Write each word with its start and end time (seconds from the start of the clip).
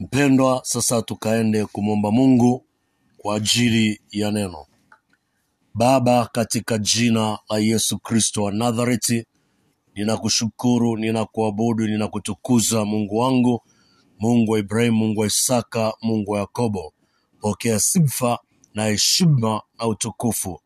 Mpendwa, 0.00 0.60
sasa 0.64 1.02
tukaende 1.02 1.64
kumwomba 1.66 2.10
Mungu 2.10 2.64
kwa 3.18 3.36
ajili 3.36 4.00
ya 4.10 4.30
neno. 4.30 4.66
Baba, 5.74 6.26
katika 6.32 6.78
jina 6.78 7.38
la 7.50 7.58
Yesu 7.58 7.98
Kristo 7.98 8.42
wa 8.42 8.52
Nazareti, 8.52 9.26
ninakushukuru, 9.94 10.96
ninakuabudu, 10.96 11.86
ninakutukuza 11.86 12.84
Mungu 12.84 13.16
wangu, 13.18 13.62
Mungu 14.18 14.52
wa 14.52 14.58
Ibrahimu, 14.58 14.96
Mungu 14.96 15.20
wa 15.20 15.26
Isaka, 15.26 15.94
Mungu 16.02 16.30
wa 16.30 16.38
Yakobo. 16.40 16.92
Pokea 17.40 17.80
sifa 17.80 18.38
na 18.74 18.84
heshima 18.84 19.62
na 19.78 19.86
utukufu. 19.86 20.60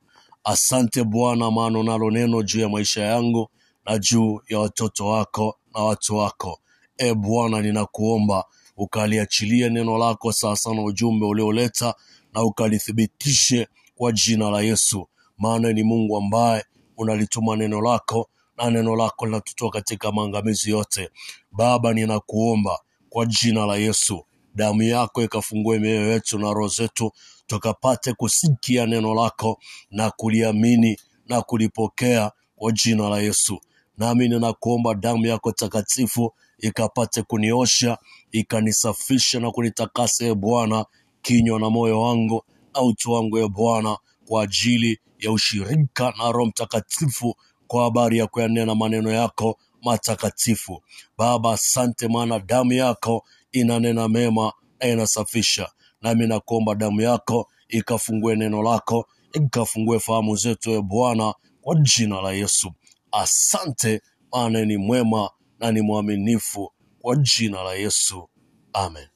Asante 0.44 1.04
Bwana, 1.04 1.50
maana 1.50 1.78
unalo 1.78 2.10
neno 2.10 2.42
juu 2.42 2.60
ya 2.60 2.68
maisha 2.68 3.02
yangu 3.02 3.48
na 3.84 3.98
juu 3.98 4.40
ya 4.48 4.58
watoto 4.58 5.06
wako 5.06 5.56
na 5.74 5.80
watu 5.82 6.16
wako. 6.16 6.60
E 6.98 7.14
Bwana, 7.14 7.62
ninakuomba 7.62 8.44
ukaliachilie 8.76 9.68
neno 9.70 9.98
lako 9.98 10.32
sasa 10.32 10.74
na 10.74 10.82
ujumbe 10.82 11.26
ulioleta 11.26 11.94
na 12.34 12.42
ukalithibitishe 12.42 13.68
kwa 13.94 14.12
jina 14.12 14.50
la 14.50 14.60
Yesu, 14.60 15.08
maana 15.38 15.72
ni 15.72 15.82
Mungu 15.82 16.16
ambaye 16.16 16.64
unalituma 16.96 17.56
neno 17.56 17.80
lako 17.80 18.28
na 18.56 18.70
neno 18.70 18.96
lako 18.96 19.26
linatutoa 19.26 19.70
katika 19.70 20.12
maangamizi 20.12 20.70
yote. 20.70 21.10
Baba, 21.52 21.92
ninakuomba 21.92 22.78
kwa 23.10 23.26
jina 23.26 23.66
la 23.66 23.76
Yesu, 23.76 24.24
damu 24.54 24.82
yako 24.82 25.22
ikafungue 25.22 25.78
mioyo 25.78 26.12
yetu 26.12 26.38
na 26.38 26.52
roho 26.52 26.68
zetu, 26.68 27.12
tukapate 27.46 28.12
kusikia 28.12 28.86
neno 28.86 29.14
lako 29.14 29.58
na 29.90 30.10
kuliamini 30.10 30.98
na 31.28 31.42
kulipokea 31.42 32.32
kwa 32.56 32.72
jina 32.72 33.08
la 33.08 33.18
Yesu. 33.20 33.60
Nami 33.98 34.28
ninakuomba 34.28 34.94
damu 34.94 35.26
yako 35.26 35.52
takatifu 35.52 36.32
ikapate 36.58 37.22
kuniosha, 37.22 37.98
ikanisafisha 38.38 39.40
na 39.40 39.50
kunitakasa, 39.50 40.24
e 40.26 40.34
Bwana, 40.34 40.84
kinywa 41.22 41.60
na 41.60 41.70
moyo 41.70 42.00
wangu 42.02 42.44
na 42.74 42.82
utu 42.82 43.12
wangu, 43.12 43.38
e 43.38 43.48
Bwana, 43.48 43.98
kwa 44.26 44.42
ajili 44.42 44.98
ya 45.18 45.32
ushirika 45.32 46.14
na 46.18 46.32
Roho 46.32 46.46
Mtakatifu 46.46 47.36
kwa 47.66 47.84
habari 47.84 48.18
ya 48.18 48.26
kuyanena 48.26 48.74
maneno 48.74 49.10
yako 49.10 49.58
matakatifu. 49.82 50.82
Baba, 51.18 51.52
asante, 51.52 52.08
maana 52.08 52.38
damu 52.38 52.72
yako 52.72 53.24
inanena 53.52 54.08
mema 54.08 54.52
na 54.80 54.86
inasafisha. 54.88 55.70
Nami 56.02 56.26
nakuomba 56.26 56.74
damu 56.74 57.00
yako 57.00 57.48
ikafungue 57.68 58.36
neno 58.36 58.62
lako, 58.62 59.06
ikafungue 59.32 60.00
fahamu 60.00 60.36
zetu, 60.36 60.70
e 60.70 60.82
Bwana, 60.82 61.34
kwa 61.60 61.74
jina 61.74 62.20
la 62.22 62.32
Yesu. 62.32 62.72
Asante, 63.12 64.00
maana 64.32 64.64
ni 64.64 64.76
mwema 64.76 65.30
na 65.60 65.72
ni 65.72 65.80
mwaminifu, 65.80 66.72
kwa 67.00 67.16
jina 67.16 67.62
la 67.62 67.74
Yesu, 67.74 68.28
amen. 68.76 69.06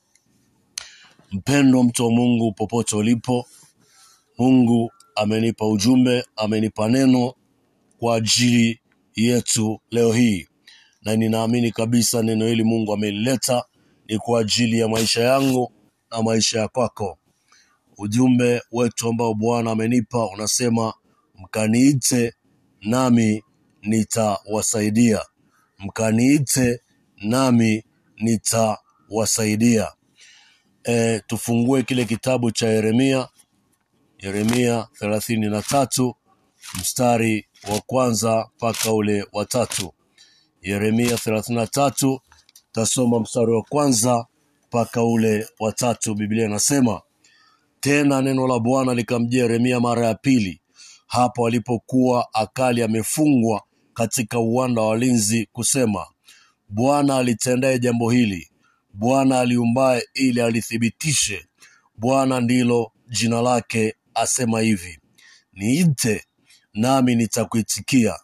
Mpendo 1.33 1.83
mtu 1.83 2.05
wa 2.05 2.11
Mungu, 2.11 2.53
popote 2.53 2.97
ulipo, 2.97 3.47
Mungu 4.39 4.93
amenipa 5.17 5.67
ujumbe, 5.69 6.25
amenipa 6.37 6.89
neno 6.89 7.35
kwa 7.99 8.17
ajili 8.17 8.81
yetu 9.15 9.81
leo 9.91 10.13
hii, 10.13 10.49
na 11.03 11.17
ninaamini 11.17 11.73
kabisa 11.73 12.23
neno 12.23 12.47
hili 12.47 12.65
Mungu 12.65 12.93
amelileta 12.93 13.65
ni 14.09 14.19
kwa 14.19 14.41
ajili 14.41 14.79
ya 14.79 14.89
maisha 14.89 15.23
yangu 15.23 15.73
na 16.11 16.23
maisha 16.23 16.61
ya 16.61 16.69
kwako. 16.69 17.19
Ujumbe 17.99 18.63
wetu 18.73 19.09
ambao 19.09 19.35
Bwana 19.35 19.71
amenipa 19.71 20.27
unasema, 20.31 20.95
mkaniite 21.35 22.35
nami 22.81 23.43
nitawasaidia, 23.83 25.25
mkaniite 25.79 26.81
nami 27.23 27.85
nitawasaidia. 29.11 29.93
E, 30.85 31.21
tufungue 31.27 31.83
kile 31.83 32.05
kitabu 32.05 32.51
cha 32.51 32.69
Yeremia, 32.69 33.29
Yeremia 34.19 34.89
thelathini 34.99 35.49
na 35.51 35.63
tatu 35.63 36.15
mstari 36.81 37.49
wa 37.73 37.81
kwanza 37.81 38.49
mpaka 38.57 38.93
ule 38.93 39.27
wa 39.33 39.45
tatu. 39.45 39.93
Yeremia 40.63 41.17
thelathini 41.17 41.59
na 41.59 41.67
tatu 41.67 42.21
tasoma 42.73 43.21
mstari 43.21 43.53
wa 43.53 43.63
kwanza 43.63 44.27
mpaka 44.69 45.05
ule 45.05 45.47
wa 45.61 45.73
tatu. 45.73 46.15
Biblia 46.15 46.47
inasema 46.47 47.01
tena 47.81 48.23
neno 48.23 48.49
la 48.49 48.59
Bwana 48.59 48.95
likamjia 48.95 49.43
Yeremia 49.43 49.81
mara 49.81 50.07
ya 50.07 50.15
pili, 50.15 50.61
hapo 51.07 51.47
alipokuwa 51.47 52.35
akali 52.35 52.83
amefungwa 52.83 53.63
katika 53.95 54.39
uwanda 54.39 54.83
wa 54.83 54.89
walinzi, 54.89 55.49
kusema, 55.53 56.07
Bwana 56.69 57.17
alitendaye 57.17 57.79
jambo 57.79 58.11
hili, 58.11 58.50
Bwana 58.93 59.41
aliumbaye 59.41 60.03
ili 60.15 60.41
alithibitishe, 60.43 61.47
Bwana 61.97 62.41
ndilo 62.41 62.93
jina 63.09 63.43
lake, 63.43 63.95
asema 64.15 64.61
hivi, 64.61 64.99
niite 65.53 66.25
nami 66.75 67.15
nitakuitikia, 67.15 68.15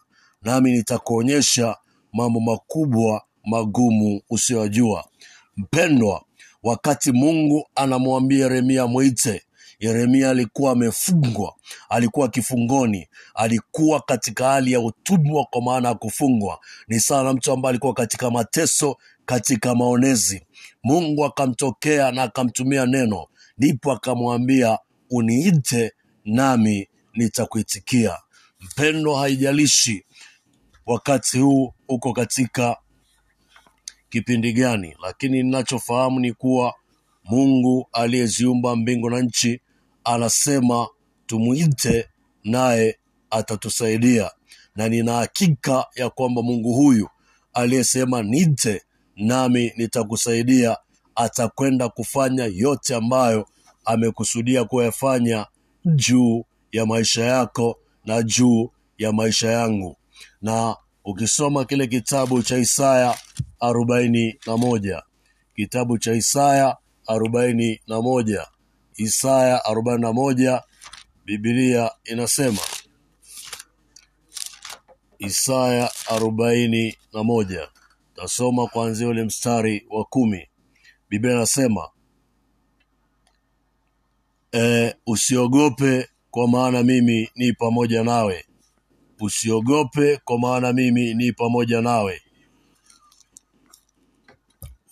nami 0.41 0.71
nitakuonyesha 0.71 1.75
mambo 2.13 2.39
makubwa 2.39 3.23
magumu 3.45 4.21
usiyojua. 4.29 5.07
Mpendwa, 5.57 6.23
wakati 6.63 7.11
Mungu 7.11 7.67
anamwambia 7.75 8.43
Yeremia 8.43 8.87
mwite, 8.87 9.43
Yeremia 9.79 10.29
alikuwa 10.29 10.71
amefungwa, 10.71 11.53
alikuwa 11.89 12.29
kifungoni, 12.29 13.07
alikuwa 13.35 13.99
katika 14.01 14.47
hali 14.47 14.71
ya 14.71 14.79
utumwa, 14.79 15.45
kwa 15.45 15.61
maana 15.61 15.87
ya 15.89 15.95
kufungwa 15.95 16.59
ni 16.87 16.99
sawa 16.99 17.23
na 17.23 17.33
mtu 17.33 17.51
ambaye 17.51 17.69
alikuwa 17.69 17.93
katika 17.93 18.31
mateso, 18.31 18.97
katika 19.27 19.75
maonezi. 19.75 20.45
Mungu 20.83 21.25
akamtokea 21.25 22.11
na 22.11 22.23
akamtumia 22.23 22.85
neno, 22.85 23.27
ndipo 23.57 23.91
akamwambia 23.91 24.79
uniite, 25.09 25.91
nami 26.25 26.87
nitakuitikia. 27.13 28.17
mpendo 28.59 29.15
haijalishi 29.15 30.05
wakati 30.85 31.39
huu 31.39 31.73
uko 31.87 32.13
katika 32.13 32.77
kipindi 34.09 34.53
gani, 34.53 34.95
lakini 35.03 35.43
ninachofahamu 35.43 36.19
ni 36.19 36.33
kuwa 36.33 36.73
Mungu 37.23 37.87
aliyeziumba 37.93 38.75
mbingu 38.75 39.09
na 39.09 39.19
nchi 39.21 39.61
anasema 40.03 40.87
tumwite, 41.25 42.09
naye 42.43 42.99
atatusaidia, 43.29 44.31
na 44.75 44.89
nina 44.89 45.13
hakika 45.13 45.85
ya 45.95 46.09
kwamba 46.09 46.41
Mungu 46.41 46.73
huyu 46.73 47.09
aliyesema 47.53 48.23
niite 48.23 48.81
nami 49.17 49.73
nitakusaidia 49.77 50.77
atakwenda 51.15 51.89
kufanya 51.89 52.45
yote 52.45 52.95
ambayo 52.95 53.47
amekusudia 53.85 54.63
kuyafanya 54.65 55.45
juu 55.85 56.45
ya 56.71 56.85
maisha 56.85 57.25
yako 57.25 57.79
na 58.05 58.23
juu 58.23 58.69
ya 58.97 59.11
maisha 59.11 59.51
yangu. 59.51 59.97
Na 60.41 60.75
ukisoma 61.05 61.65
kile 61.65 61.87
kitabu 61.87 62.43
cha 62.43 62.57
Isaya 62.57 63.17
arobaini 63.59 64.39
na 64.47 64.57
moja 64.57 65.03
kitabu 65.55 65.97
cha 65.97 66.13
Isaya 66.13 66.77
arobaini 67.07 67.81
na 67.87 68.01
moja 68.01 68.47
Isaya 68.95 69.65
arobaini 69.65 70.01
na 70.01 70.13
moja 70.13 70.63
Biblia 71.25 71.91
inasema 72.03 72.59
Isaya 75.19 75.91
arobaini 76.09 76.97
na 77.13 77.23
moja 77.23 77.67
tasoma 78.21 78.67
kuanzia 78.67 79.07
ule 79.07 79.23
mstari 79.23 79.85
wa 79.89 80.05
kumi. 80.05 80.47
Biblia 81.09 81.35
anasema 81.35 81.89
e, 84.53 84.93
usiogope 85.07 86.09
kwa 86.31 86.47
maana 86.47 86.83
mimi 86.83 87.29
ni 87.35 87.53
pamoja 87.53 88.03
nawe, 88.03 88.45
usiogope 89.19 90.17
kwa 90.23 90.39
maana 90.39 90.73
mimi 90.73 91.13
ni 91.13 91.31
pamoja 91.33 91.81
nawe, 91.81 92.21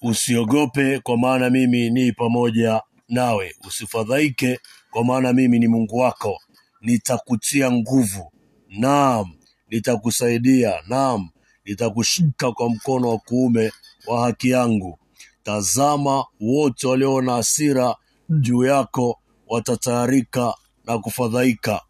usiogope 0.01 0.99
kwa 0.99 1.17
maana 1.17 1.49
mimi 1.49 1.89
ni 1.89 2.11
pamoja 2.11 2.81
nawe, 3.09 3.55
usifadhaike 3.67 4.59
kwa 4.91 5.03
maana 5.05 5.33
mimi 5.33 5.59
ni 5.59 5.67
Mungu 5.67 5.97
wako, 5.97 6.41
nitakutia 6.81 7.71
nguvu, 7.71 8.31
naam, 8.69 9.33
nitakusaidia, 9.69 10.81
naam, 10.87 11.29
nitakushika 11.65 12.51
kwa 12.51 12.69
mkono 12.69 13.09
wa 13.09 13.17
kuume 13.17 13.71
wa 14.07 14.21
haki 14.21 14.49
yangu. 14.49 14.99
Tazama, 15.43 16.25
wote 16.41 16.87
walio 16.87 17.21
na 17.21 17.31
hasira 17.33 17.95
juu 18.29 18.63
yako 18.65 19.19
watatayarika 19.47 20.53
na 20.85 20.99
kufadhaika. 20.99 21.81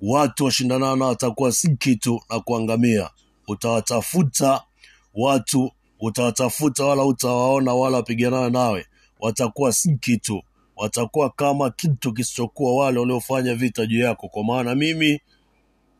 Watu 0.00 0.44
washindanana 0.44 1.04
watakuwa 1.06 1.52
si 1.52 1.76
kitu 1.76 2.20
na 2.30 2.40
kuangamia. 2.40 3.10
Utawatafuta 3.48 4.62
watu, 5.14 5.70
utawatafuta 6.00 6.84
wala 6.84 7.04
utawaona, 7.04 7.74
wala 7.74 7.96
wapiganana 7.96 8.50
nawe 8.50 8.86
watakuwa 9.20 9.72
si 9.72 9.96
kitu, 9.96 10.42
watakuwa 10.76 11.30
kama 11.30 11.70
kitu 11.70 12.12
kisichokuwa 12.12 12.76
wale 12.84 12.98
waliofanya 12.98 13.54
vita 13.54 13.86
juu 13.86 13.98
yako. 14.00 14.28
Kwa 14.28 14.44
maana 14.44 14.74
mimi 14.74 15.20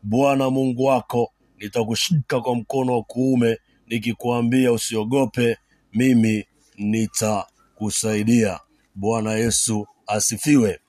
Bwana 0.03 0.49
Mungu 0.49 0.83
wako 0.85 1.31
nitakushika 1.57 2.41
kwa 2.41 2.55
mkono 2.55 2.93
wa 2.93 3.03
kuume, 3.03 3.57
nikikuambia 3.87 4.71
usiogope, 4.71 5.57
mimi 5.93 6.45
nitakusaidia. 6.77 8.59
Bwana 8.95 9.31
Yesu 9.33 9.87
asifiwe. 10.07 10.79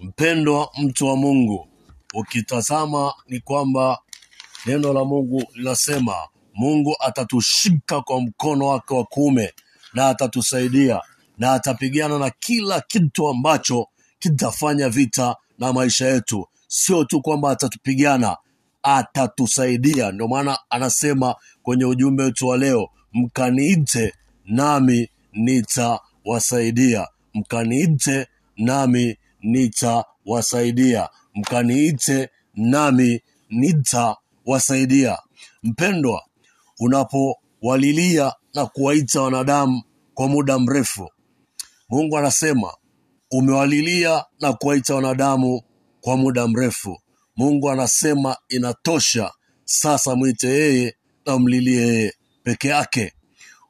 Mpendwa 0.00 0.70
mtu 0.78 1.06
wa 1.06 1.16
Mungu, 1.16 1.68
ukitazama 2.14 3.14
ni 3.28 3.40
kwamba 3.40 3.98
neno 4.66 4.92
la 4.92 5.04
Mungu 5.04 5.44
linasema 5.54 6.14
Mungu 6.54 6.96
atatushika 7.00 8.00
kwa 8.00 8.20
mkono 8.20 8.66
wake 8.66 8.94
wa 8.94 9.04
kuume 9.04 9.52
na 9.94 10.08
atatusaidia 10.08 11.00
na 11.38 11.52
atapigana 11.52 12.18
na 12.18 12.30
kila 12.30 12.80
kitu 12.80 13.28
ambacho 13.28 13.86
kitafanya 14.18 14.88
vita 14.88 15.36
na 15.58 15.72
maisha 15.72 16.06
yetu. 16.08 16.48
Sio 16.68 17.04
tu 17.04 17.22
kwamba 17.22 17.50
atatupigana, 17.50 18.36
atatusaidia. 18.82 20.12
Ndio 20.12 20.28
maana 20.28 20.58
anasema 20.70 21.34
kwenye 21.62 21.84
ujumbe 21.84 22.22
wetu 22.22 22.46
wa 22.48 22.56
leo, 22.58 22.88
mkaniite 23.12 24.14
nami 24.44 25.08
nitawasaidia, 25.32 27.08
mkaniite 27.34 28.26
nami 28.56 29.16
nitawasaidia, 29.42 31.08
mkaniite 31.34 32.28
nami 32.54 33.20
nitawasaidia. 33.50 35.18
Mpendwa, 35.62 36.22
unapowalilia 36.80 38.32
na 38.54 38.66
kuwaita 38.66 39.22
wanadamu 39.22 39.82
kwa 40.14 40.28
muda 40.28 40.58
mrefu, 40.58 41.10
Mungu 41.88 42.18
anasema 42.18 42.74
umewalilia 43.30 44.24
na 44.40 44.52
kuwaita 44.52 44.94
wanadamu 44.94 45.62
kwa 46.00 46.16
muda 46.16 46.48
mrefu. 46.48 46.98
Mungu 47.40 47.70
anasema 47.70 48.36
inatosha, 48.48 49.32
sasa 49.64 50.16
mwite 50.16 50.48
yeye 50.48 50.94
na 51.26 51.34
umlilie 51.34 51.80
yeye 51.86 52.12
peke 52.42 52.68
yake. 52.68 53.12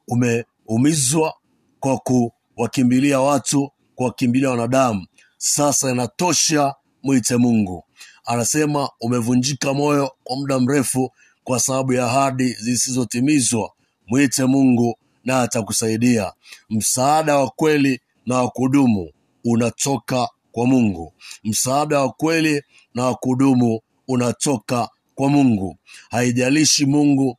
Umeumizwa 0.07 1.33
kwa 1.79 1.97
kuwakimbilia 1.97 3.19
watu, 3.19 3.71
kuwakimbilia 3.95 4.49
wanadamu, 4.49 5.07
sasa 5.37 5.91
inatosha, 5.91 6.75
mwite 7.03 7.37
Mungu. 7.37 7.83
Anasema 8.25 8.89
umevunjika 9.01 9.73
moyo 9.73 10.11
kwa 10.23 10.35
muda 10.37 10.59
mrefu 10.59 11.11
kwa 11.43 11.59
sababu 11.59 11.93
ya 11.93 12.05
ahadi 12.05 12.53
zisizotimizwa, 12.53 13.71
mwite 14.07 14.45
Mungu 14.45 14.97
na 15.25 15.41
atakusaidia. 15.41 16.33
Msaada 16.69 17.37
wa 17.37 17.49
kweli 17.49 18.01
na 18.25 18.35
wa 18.37 18.49
kudumu 18.49 19.09
unatoka 19.45 20.27
kwa 20.51 20.65
Mungu. 20.67 21.13
Msaada 21.43 21.99
wa 22.01 22.09
kweli 22.11 22.63
na 22.95 23.05
wa 23.05 23.15
kudumu 23.15 23.79
unatoka 24.07 24.89
kwa 25.15 25.29
Mungu. 25.29 25.77
Haijalishi 26.09 26.85
Mungu 26.85 27.37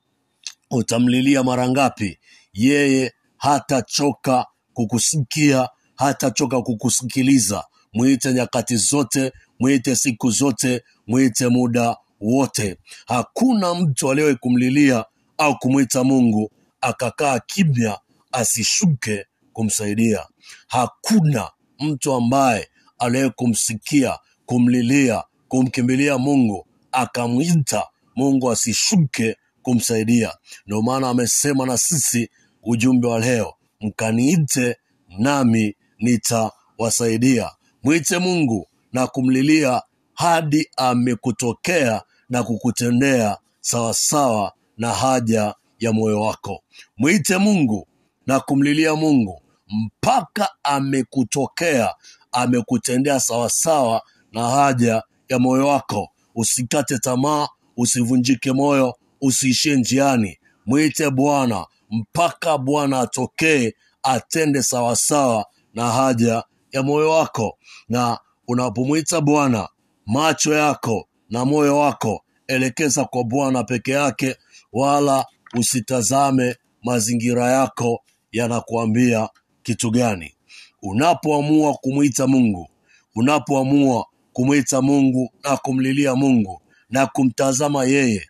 utamlilia 0.70 1.43
mara 1.43 1.69
ngapi, 1.69 2.19
yeye 2.52 3.12
hatachoka 3.37 4.46
kukusikia, 4.75 5.69
hatachoka 5.96 6.62
kukusikiliza. 6.62 7.64
Mwite 7.93 8.32
nyakati 8.32 8.76
zote, 8.76 9.32
mwite 9.60 9.96
siku 9.96 10.31
zote, 10.31 10.82
mwite 11.06 11.49
muda 11.49 11.96
wote. 12.20 12.76
Hakuna 13.06 13.75
mtu 13.75 14.10
aliyewahi 14.10 14.37
kumlilia 14.38 15.05
au 15.38 15.58
kumwita 15.58 16.05
Mungu 16.05 16.50
akakaa 16.81 17.38
kimya 17.38 17.98
asishuke 18.32 19.26
kumsaidia. 19.52 20.26
Hakuna 20.66 21.50
mtu 21.81 22.12
ambaye 22.14 22.69
aliyewahi 22.98 23.34
kumsikia, 23.37 24.19
kumlilia, 24.46 25.25
kumkimbilia 25.52 26.19
Mungu 26.19 26.66
akamwita 26.93 27.87
Mungu 28.16 28.50
asishuke 28.50 29.37
kumsaidia. 29.62 30.34
Ndio 30.66 30.82
maana 30.82 31.08
amesema 31.08 31.66
na 31.66 31.78
sisi 31.78 32.31
ujumbe 32.62 33.08
wa 33.08 33.19
leo, 33.20 33.54
mkaniite 33.81 34.76
nami 35.19 35.76
nitawasaidia. 35.99 37.50
Mwite 37.82 38.19
Mungu 38.19 38.66
na 38.93 39.06
kumlilia 39.06 39.82
hadi 40.14 40.69
amekutokea 40.76 42.02
na 42.28 42.43
kukutendea 42.43 43.38
sawasawa 43.60 44.52
na 44.78 44.94
haja 44.94 45.55
ya 45.78 45.93
moyo 45.93 46.20
wako. 46.20 46.62
Mwite 46.96 47.37
Mungu 47.38 47.88
na 48.26 48.40
kumlilia 48.40 48.94
Mungu 48.94 49.43
mpaka 49.69 50.48
amekutokea, 50.62 51.94
amekutendea 52.32 53.20
sawasawa 53.20 54.02
na 54.32 54.50
haja 54.50 55.02
ya 55.28 55.38
moyo 55.38 55.66
wako. 55.69 56.08
Usikate 56.34 56.98
tamaa, 56.98 57.48
usivunjike 57.76 58.52
moyo, 58.52 58.94
usiishie 59.20 59.76
njiani. 59.76 60.38
Mwite 60.66 61.10
Bwana 61.10 61.66
mpaka 61.90 62.58
Bwana 62.58 63.00
atokee, 63.00 63.72
atende 64.02 64.62
sawasawa 64.62 65.46
na 65.74 65.90
haja 65.90 66.44
ya 66.72 66.82
moyo 66.82 67.10
wako. 67.10 67.58
Na 67.88 68.19
unapomwita 68.48 69.20
Bwana, 69.20 69.69
macho 70.06 70.54
yako 70.54 71.08
na 71.30 71.44
moyo 71.44 71.78
wako 71.78 72.24
elekeza 72.46 73.04
kwa 73.04 73.24
Bwana 73.24 73.64
peke 73.64 73.92
yake, 73.92 74.36
wala 74.72 75.26
usitazame 75.54 76.56
mazingira 76.82 77.50
yako 77.50 78.02
yanakuambia 78.32 79.28
kitu 79.62 79.90
gani. 79.90 80.34
Unapoamua 80.82 81.74
kumwita 81.74 82.26
Mungu, 82.26 82.69
unapoamua 83.14 84.06
kumwita 84.32 84.82
Mungu 84.82 85.31
na 85.44 85.56
kumlilia 85.56 86.14
Mungu 86.14 86.62
na 86.90 87.06
kumtazama 87.06 87.84
yeye, 87.84 88.29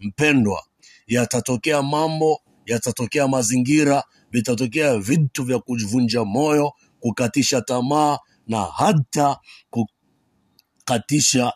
mpendwa, 0.00 0.64
yatatokea 1.06 1.82
mambo, 1.82 2.40
yatatokea 2.66 3.28
mazingira, 3.28 4.04
vitatokea 4.30 4.98
vitu 4.98 5.44
vya 5.44 5.58
kuvunja 5.58 6.24
moyo, 6.24 6.72
kukatisha 7.00 7.60
tamaa 7.60 8.18
na 8.46 8.64
hata 8.64 9.36
kukatisha 9.70 11.52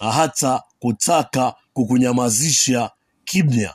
hata 0.00 0.62
kutaka 0.78 1.54
kukunyamazisha 1.72 2.90
kimya. 3.24 3.74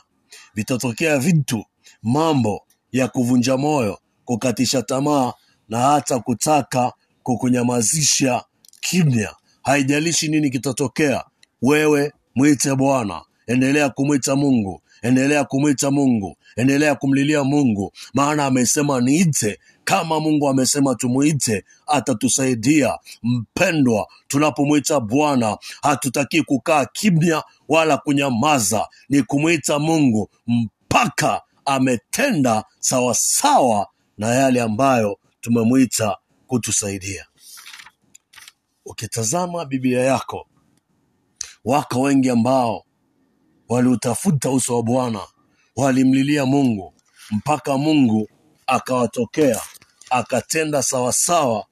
Vitatokea 0.54 1.18
vitu, 1.18 1.64
mambo 2.02 2.66
ya 2.92 3.08
kuvunja 3.08 3.56
moyo, 3.56 3.98
kukatisha 4.24 4.82
tamaa 4.82 5.32
na 5.68 5.78
hata 5.80 6.18
kutaka 6.18 6.92
kukunyamazisha 7.22 8.44
kimya. 8.90 9.34
Haijalishi 9.62 10.28
nini 10.28 10.50
kitatokea, 10.50 11.24
wewe 11.62 12.12
mwite 12.34 12.74
Bwana, 12.74 13.22
endelea 13.46 13.88
kumwita 13.88 14.36
Mungu, 14.36 14.82
endelea 15.02 15.44
kumwita 15.44 15.90
Mungu, 15.90 16.36
endelea 16.56 16.94
kumlilia 16.94 17.44
Mungu, 17.44 17.92
maana 18.14 18.46
amesema 18.46 19.00
niite. 19.00 19.58
Kama 19.84 20.20
Mungu 20.20 20.48
amesema 20.48 20.94
tumuite, 20.94 21.64
atatusaidia. 21.86 22.98
Mpendwa, 23.22 24.06
tunapomwita 24.28 25.00
Bwana 25.00 25.58
hatutaki 25.82 26.42
kukaa 26.42 26.84
kimya 26.84 27.42
wala 27.68 27.96
kunyamaza, 27.98 28.88
ni 29.08 29.22
kumwita 29.22 29.78
Mungu 29.78 30.30
mpaka 30.46 31.42
ametenda 31.64 32.64
sawasawa 32.80 33.86
na 34.18 34.34
yale 34.34 34.60
ambayo 34.62 35.18
tumemwita 35.40 36.16
kutusaidia. 36.46 37.26
Ukitazama 38.86 39.64
Biblia 39.64 40.00
yako, 40.04 40.46
wako 41.64 42.00
wengi 42.00 42.30
ambao 42.30 42.84
waliutafuta 43.68 44.50
uso 44.50 44.76
wa 44.76 44.82
Bwana, 44.82 45.20
walimlilia 45.76 46.46
Mungu 46.46 46.94
mpaka 47.30 47.78
Mungu 47.78 48.28
akawatokea 48.66 49.60
akatenda 50.10 50.82
sawasawa 50.82 51.66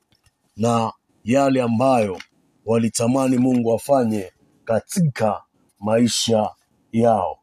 na 0.57 0.93
yale 1.25 1.63
ambayo 1.63 2.19
walitamani 2.67 3.39
Mungu 3.39 3.75
afanye 3.75 4.33
katika 4.65 5.43
maisha 5.81 6.51
yao. 6.93 7.39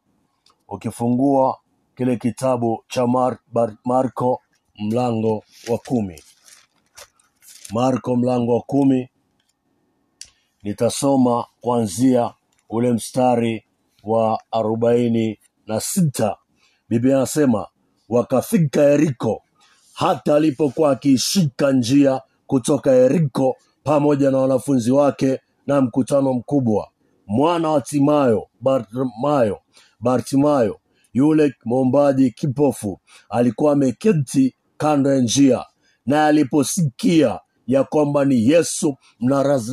Ukifungua 0.68 1.58
kile 1.98 2.18
kitabu 2.18 2.84
cha 2.88 3.08
Mar 3.08 3.38
Bar 3.54 3.76
Marko 3.86 4.42
mlango 4.80 5.44
wa 5.68 5.78
kumi, 5.78 6.24
Marko 7.72 8.16
mlango 8.16 8.56
wa 8.56 8.62
kumi, 8.62 9.10
nitasoma 10.64 11.46
kuanzia 11.62 12.34
ule 12.70 12.94
mstari 12.94 13.64
wa 14.04 14.40
arobaini 14.52 15.40
na 15.68 15.80
sita. 15.82 16.36
Biblia 16.90 17.18
anasema 17.18 17.68
wakafika 18.10 18.82
Yeriko, 18.82 19.44
hata 19.94 20.36
alipokuwa 20.36 20.92
akiishika 20.92 21.72
njia 21.72 22.22
kutoka 22.48 22.92
Yeriko 22.92 23.56
pamoja 23.84 24.32
na 24.32 24.38
wanafunzi 24.38 24.92
wake 24.92 25.40
na 25.68 25.82
mkutano 25.82 26.34
mkubwa, 26.34 26.88
mwana 27.28 27.70
wa 27.70 27.82
Timayo 27.82 28.48
Bartimayo, 28.62 29.60
Bartimayo 30.00 30.80
yule 31.14 31.54
mwombaji 31.66 32.32
kipofu 32.32 33.00
alikuwa 33.30 33.74
ameketi 33.74 34.56
kando 34.78 35.14
ya 35.16 35.22
njia, 35.22 35.66
naye 36.06 36.26
aliposikia 36.28 37.40
ya 37.72 37.84
kwamba 37.84 38.26
ni 38.26 38.48
Yesu 38.50 38.96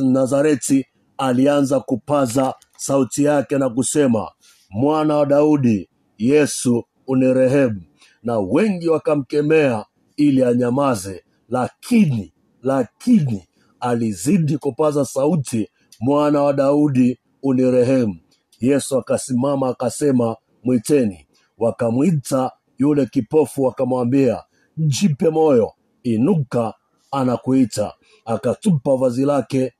Mnazareti, 0.03 0.85
alianza 1.17 1.79
kupaza 1.79 2.53
sauti 2.77 3.23
yake 3.23 3.57
na 3.57 3.69
kusema, 3.69 4.31
mwana 4.69 5.15
wa 5.15 5.25
Daudi, 5.25 5.89
Yesu 6.17 6.83
unirehemu. 7.07 7.81
Na 8.23 8.39
wengi 8.39 8.89
wakamkemea 8.89 9.85
ili 10.17 10.43
anyamaze, 10.43 11.23
lakini 11.49 12.33
lakini 12.63 13.47
alizidi 13.79 14.57
kupaza 14.57 15.05
sauti, 15.05 15.69
mwana 15.99 16.41
wa 16.41 16.53
Daudi, 16.53 17.19
unirehemu. 17.43 18.19
Yesu 18.59 18.97
akasimama 18.97 19.67
akasema, 19.69 20.35
mwiteni. 20.63 21.27
Wakamwita 21.57 22.51
yule 22.77 23.05
kipofu, 23.05 23.63
wakamwambia, 23.63 24.43
jipe 24.77 25.29
moyo, 25.29 25.71
inuka, 26.03 26.73
anakuita. 27.11 27.93
Akatupa 28.25 28.95
vazi 28.97 29.25
lake 29.25 29.73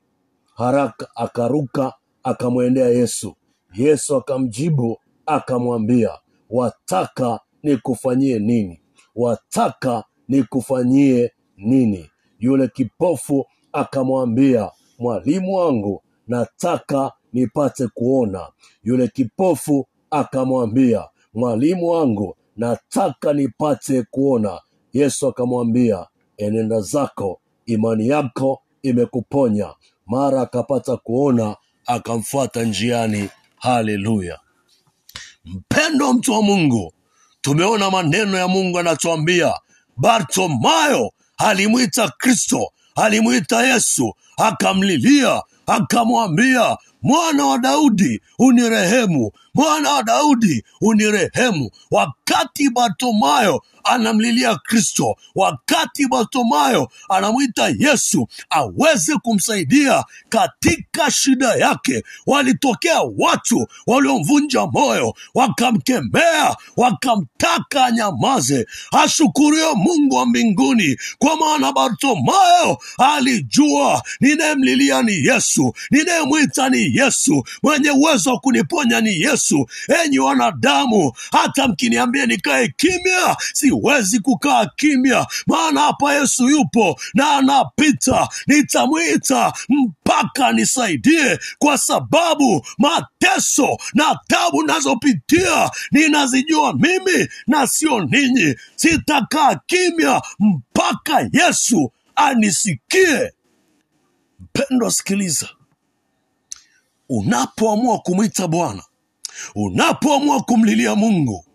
haraka, 0.56 1.08
akaruka, 1.16 1.94
akamwendea 2.24 2.88
Yesu. 2.90 3.36
Yesu 3.74 4.16
akamjibu 4.16 4.98
akamwambia, 5.26 6.10
wataka 6.50 7.40
nikufanyie 7.64 8.40
nini? 8.40 8.82
Wataka 9.16 10.04
nikufanyie 10.28 11.32
nini? 11.58 12.10
Yule 12.40 12.68
kipofu 12.68 13.46
akamwambia, 13.74 14.72
mwalimu 15.00 15.56
wangu, 15.56 16.04
nataka 16.28 17.12
nipate 17.34 17.88
kuona. 17.88 18.48
Yule 18.84 19.08
kipofu 19.08 19.88
akamwambia, 20.12 21.08
mwalimu 21.34 21.88
wangu, 21.88 22.36
nataka 22.58 23.34
nipate 23.34 24.04
kuona. 24.12 24.62
Yesu 24.94 25.28
akamwambia, 25.28 26.08
enenda 26.40 26.82
zako, 26.82 27.40
imani 27.66 28.08
yako 28.08 28.62
imekuponya. 28.84 29.74
Mara 30.08 30.42
akapata 30.42 30.98
kuona, 30.98 31.56
akamfuata 31.86 32.64
njiani. 32.64 33.30
Haleluya! 33.58 34.40
Mpendo 35.46 36.14
mtu 36.14 36.34
wa 36.34 36.42
Mungu, 36.42 36.94
tumeona 37.42 37.92
maneno 37.92 38.38
ya 38.38 38.48
Mungu 38.48 38.80
anatuambia, 38.80 39.54
bartomayo 39.98 41.12
alimwita 41.38 42.10
Kristo, 42.18 42.72
alimwita 42.96 43.68
Yesu, 43.68 44.14
akamlilia, 44.38 45.42
akamwambia 45.68 46.78
mwana 47.02 47.46
wa 47.46 47.58
Daudi 47.58 48.22
unirehemu, 48.40 49.32
mwana 49.54 49.92
wa 49.94 50.04
Daudi 50.04 50.64
unirehemu. 50.82 51.70
Wakati 51.92 52.70
Bartimayo 52.70 53.62
anamlilia 53.84 54.56
Kristo, 54.56 55.16
wakati 55.36 56.08
Bartimayo 56.08 56.90
anamwita 57.10 57.74
Yesu 57.80 58.28
aweze 58.50 59.16
kumsaidia 59.18 60.04
katika 60.30 61.12
shida 61.12 61.54
yake, 61.56 62.04
walitokea 62.28 63.02
watu 63.18 63.68
waliomvunja 63.88 64.66
moyo, 64.68 65.14
wakamkemea, 65.34 66.56
wakamtaka 66.78 67.86
anyamaze. 67.86 68.68
Ashukuriwe 68.92 69.74
Mungu 69.76 70.16
wa 70.16 70.26
mbinguni, 70.26 70.98
kwa 71.20 71.36
maana 71.38 71.72
Bartimayo 71.72 72.78
alijua 72.98 74.04
ninayemlilia 74.20 75.02
ni 75.02 75.14
Yesu, 75.14 75.74
ninayemwita 75.92 76.70
ni 76.70 76.89
Yesu, 76.98 77.44
mwenye 77.64 77.92
uwezo 77.92 78.30
wa 78.34 78.40
kuniponya 78.40 79.02
ni 79.02 79.22
Yesu. 79.22 79.70
Enyi 80.06 80.20
wanadamu, 80.20 81.12
hata 81.32 81.68
mkiniambia 81.68 82.26
nikae 82.26 82.68
kimya, 82.78 83.38
siwezi 83.54 84.20
kukaa 84.20 84.66
kimya, 84.66 85.28
maana 85.48 85.82
hapa 85.82 86.14
Yesu 86.14 86.50
yupo 86.50 87.00
na 87.14 87.32
anapita. 87.32 88.28
Nitamwita 88.48 89.54
mpaka 89.70 90.52
nisaidie, 90.52 91.40
kwa 91.60 91.78
sababu 91.78 92.66
mateso 92.78 93.68
na 93.94 94.20
tabu 94.28 94.64
nazopitia 94.64 95.72
ninazijua 95.92 96.74
mimi 96.74 97.28
na 97.48 97.68
sio 97.68 98.00
ninyi. 98.06 98.56
Sitakaa 98.76 99.56
kimya 99.66 100.22
mpaka 100.40 101.30
Yesu 101.34 101.92
anisikie. 102.16 103.34
Mpendwa, 104.40 104.92
sikiliza, 104.92 105.50
unapoamua 107.10 108.00
kumwita 108.00 108.48
Bwana, 108.48 108.84
unapoamua 109.56 110.42
kumlilia 110.42 110.96
Mungu, 110.96 111.46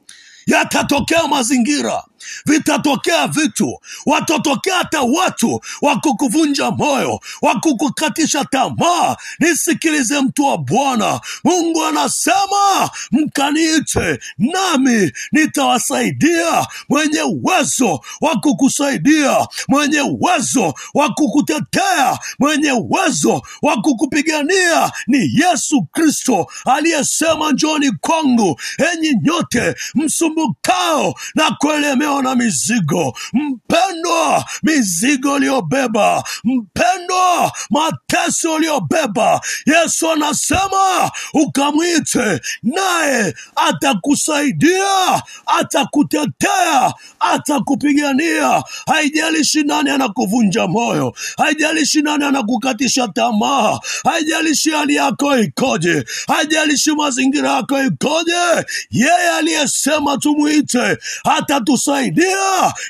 yatatokea 0.46 1.28
mazingira, 1.28 2.04
vitatokea 2.46 3.26
vitu, 3.26 3.80
watatokea 4.06 4.74
hata 4.76 5.00
watu 5.02 5.60
wa 5.82 5.96
kukuvunja 6.00 6.70
moyo, 6.70 7.20
wa 7.42 7.60
kukukatisha 7.60 8.44
tamaa. 8.44 9.16
Nisikilize 9.38 10.20
mtu 10.20 10.42
wa 10.44 10.58
Bwana, 10.58 11.20
Mungu 11.44 11.84
anasema 11.84 12.90
mkaniite, 13.12 14.18
nami 14.38 15.12
nitawasaidia. 15.32 16.66
Mwenye 16.88 17.22
uwezo 17.22 18.00
wa 18.20 18.36
kukusaidia, 18.40 19.46
mwenye 19.68 20.00
uwezo 20.00 20.74
wa 20.94 21.08
kukutetea, 21.08 22.18
mwenye 22.38 22.72
uwezo 22.72 23.42
wa 23.62 23.76
kukupigania 23.76 24.92
ni 25.06 25.18
Yesu 25.18 25.82
Kristo 25.92 26.46
aliyesema, 26.64 27.52
njoni 27.52 27.90
kwangu 28.00 28.60
enyi 28.92 29.10
nyote 29.22 29.74
msumbukao 29.94 31.14
na 31.34 31.50
kuelemewa 31.50 32.13
na 32.22 32.34
mizigo. 32.34 33.16
Mpendwa, 33.32 34.44
mizigo 34.62 35.32
uliyobeba, 35.32 36.24
mpendwa, 36.44 37.52
mateso 37.70 38.52
uliyobeba, 38.54 39.40
Yesu 39.66 40.10
anasema 40.10 41.10
ukamwite, 41.34 42.40
naye 42.62 43.34
atakusaidia, 43.56 45.22
atakutetea, 45.46 46.92
atakupigania. 47.20 48.62
Haijalishi 48.86 49.62
nani 49.62 49.90
anakuvunja 49.90 50.66
moyo, 50.66 51.14
haijalishi 51.38 52.02
nani 52.02 52.24
anakukatisha 52.24 53.08
tamaa, 53.08 53.78
haijalishi 54.04 54.70
hali 54.70 54.94
yako 54.94 55.38
ikoje, 55.38 56.04
haijalishi 56.28 56.92
mazingira 56.92 57.50
yako 57.52 57.82
ikoje, 57.82 58.66
yeye 58.90 59.28
aliyesema 59.38 60.18
tumwite 60.18 60.98
atatusaidia. 61.24 62.03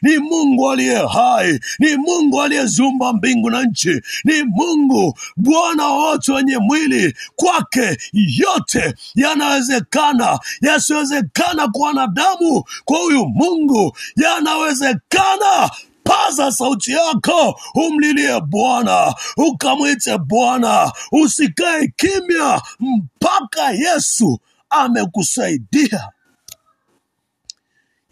Ni 0.02 0.18
Mungu 0.18 0.70
aliye 0.70 1.06
hai, 1.06 1.60
ni 1.78 1.96
Mungu 1.96 2.42
aliyezumba 2.42 3.12
mbingu 3.12 3.50
na 3.50 3.62
nchi, 3.62 4.00
ni 4.24 4.42
Mungu 4.42 5.18
Bwana 5.36 5.86
wote 5.88 6.32
wenye 6.32 6.58
mwili. 6.58 7.16
Kwake 7.36 7.98
yote 8.12 8.94
yanawezekana, 9.14 10.38
yasiwezekana 10.60 11.68
kwa 11.68 11.86
wanadamu, 11.86 12.64
kwa 12.84 12.98
huyu 12.98 13.26
Mungu 13.26 13.96
yanawezekana. 14.16 15.70
Paza 16.04 16.52
sauti 16.52 16.92
yako, 16.92 17.60
umlilie 17.74 18.40
Bwana, 18.40 19.14
ukamwite 19.36 20.18
Bwana, 20.18 20.92
usikae 21.12 21.92
kimya 21.96 22.62
mpaka 22.80 23.70
Yesu 23.70 24.40
amekusaidia. 24.70 26.08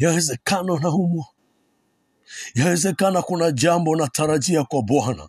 Yawezekana 0.02 0.78
naumwa 0.80 1.26
yawezekana 2.54 3.22
kuna 3.22 3.50
jambo 3.52 3.90
unatarajia 3.90 4.64
kwa 4.64 4.82
Bwana 4.82 5.28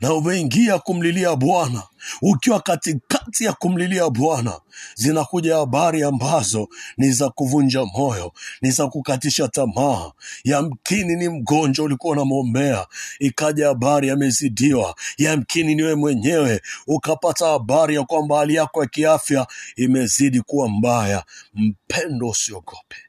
na 0.00 0.14
umeingia 0.14 0.78
kumlilia 0.78 1.36
Bwana. 1.36 1.82
Ukiwa 2.22 2.60
katikati 2.60 3.44
ya 3.44 3.52
kumlilia 3.52 4.10
Bwana, 4.10 4.60
zinakuja 4.94 5.56
habari 5.56 6.02
ambazo 6.02 6.68
ni 6.96 7.12
za 7.12 7.30
kuvunja 7.30 7.84
moyo, 7.84 8.32
ni 8.62 8.70
za 8.70 8.86
kukatisha 8.88 9.48
tamaa. 9.48 10.12
Yamkini 10.44 11.16
ni 11.16 11.28
mgonjwa 11.28 11.84
ulikuwa 11.84 12.12
unamwombea, 12.12 12.86
ikaja 13.18 13.66
habari 13.68 14.08
yamezidiwa 14.08 14.94
Yamkini 15.18 15.74
niwe 15.74 15.94
mwenyewe 15.94 16.60
ukapata 16.86 17.46
habari 17.46 17.94
ya 17.94 18.04
kwamba 18.04 18.38
hali 18.38 18.54
yako 18.54 18.80
ya 18.82 18.88
kiafya 18.88 19.46
imezidi 19.76 20.40
kuwa 20.40 20.68
mbaya. 20.68 21.24
Mpendo, 21.54 22.28
usiogope. 22.28 23.05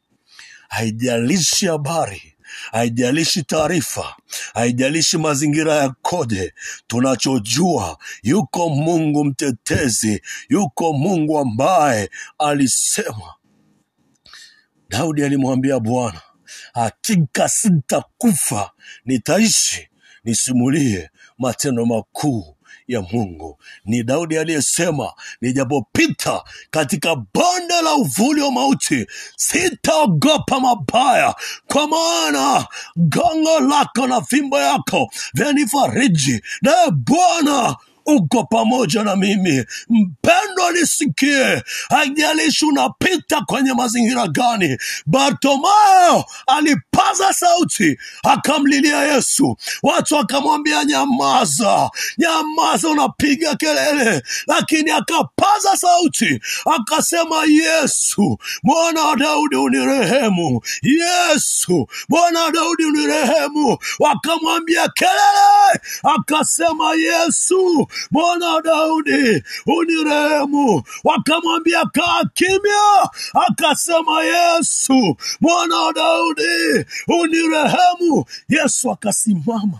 Haijalishi 0.70 1.66
habari 1.68 2.38
haijalishi 2.72 3.44
taarifa, 3.44 4.16
haijalishi 4.54 5.18
mazingira 5.18 5.76
ya 5.76 5.90
koje. 6.02 6.54
tunachojua 6.88 7.98
yuko 8.24 8.70
Mungu 8.70 9.26
mtetezi, 9.26 10.22
yuko 10.50 10.94
Mungu 10.94 11.40
ambaye 11.40 12.10
alisema. 12.40 13.34
Daudi 14.90 15.24
alimwambia 15.24 15.80
Bwana, 15.80 16.22
hakika 16.74 17.50
sitakufa, 17.50 18.72
nitaishi 19.06 19.90
nisimulie 20.24 21.10
matendo 21.38 21.86
makuu 21.86 22.57
ya 22.88 23.02
Mungu. 23.02 23.60
Ni 23.86 24.04
Daudi 24.04 24.38
aliyesema, 24.38 25.14
nijapopita 25.42 26.44
katika 26.72 27.16
bonde 27.16 27.82
la 27.84 27.96
uvuli 27.96 28.42
wa 28.42 28.52
mauti, 28.52 29.08
sitaogopa 29.36 30.60
mabaya, 30.60 31.36
kwa 31.68 31.88
maana 31.88 32.68
gongo 32.96 33.60
lako 33.60 34.08
na 34.08 34.22
fimbo 34.22 34.60
yako 34.60 35.10
vyanifariji. 35.34 36.42
Naye 36.62 36.92
Bwana 36.92 37.76
uko 38.08 38.44
pamoja 38.44 39.04
na 39.04 39.16
mimi. 39.16 39.66
mpendo 39.90 40.72
nisikie, 40.72 41.64
haijalishi 41.90 42.66
unapita 42.66 43.42
kwenye 43.42 43.74
mazingira 43.74 44.28
gani. 44.28 44.78
bartomayo 45.06 46.26
alipaza 46.48 47.34
sauti 47.34 47.98
akamlilia 48.24 49.04
Yesu, 49.04 49.58
watu 49.84 50.16
wakamwambia 50.16 50.86
nyamaza, 50.86 51.90
nyamaza, 52.18 52.90
unapiga 52.90 53.56
kelele, 53.56 54.24
lakini 54.48 54.92
akapaza 54.92 55.78
sauti 55.78 56.40
akasema, 56.66 57.36
Yesu 57.48 58.38
mwana 58.64 59.06
wa 59.06 59.16
Daudi 59.16 59.56
unirehemu, 59.56 60.62
Yesu 60.84 61.88
mwana 62.10 62.42
wa 62.44 62.52
Daudi 62.52 62.86
unirehemu. 62.86 63.78
Wakamwambia 64.00 64.88
kelele, 64.90 65.82
akasema, 66.04 66.94
Yesu 66.96 67.88
mwana 68.12 68.48
wa 68.54 68.62
Daudi 68.62 69.44
unirehemu. 69.66 70.84
Wakamwambia 71.04 71.86
kaa 71.86 72.24
kimya, 72.34 73.10
akasema, 73.48 74.24
Yesu 74.24 75.18
mwana 75.42 75.76
wa 75.76 75.94
Daudi 75.94 76.86
unirehemu. 77.08 78.26
Yesu 78.50 78.92
akasimama 78.92 79.80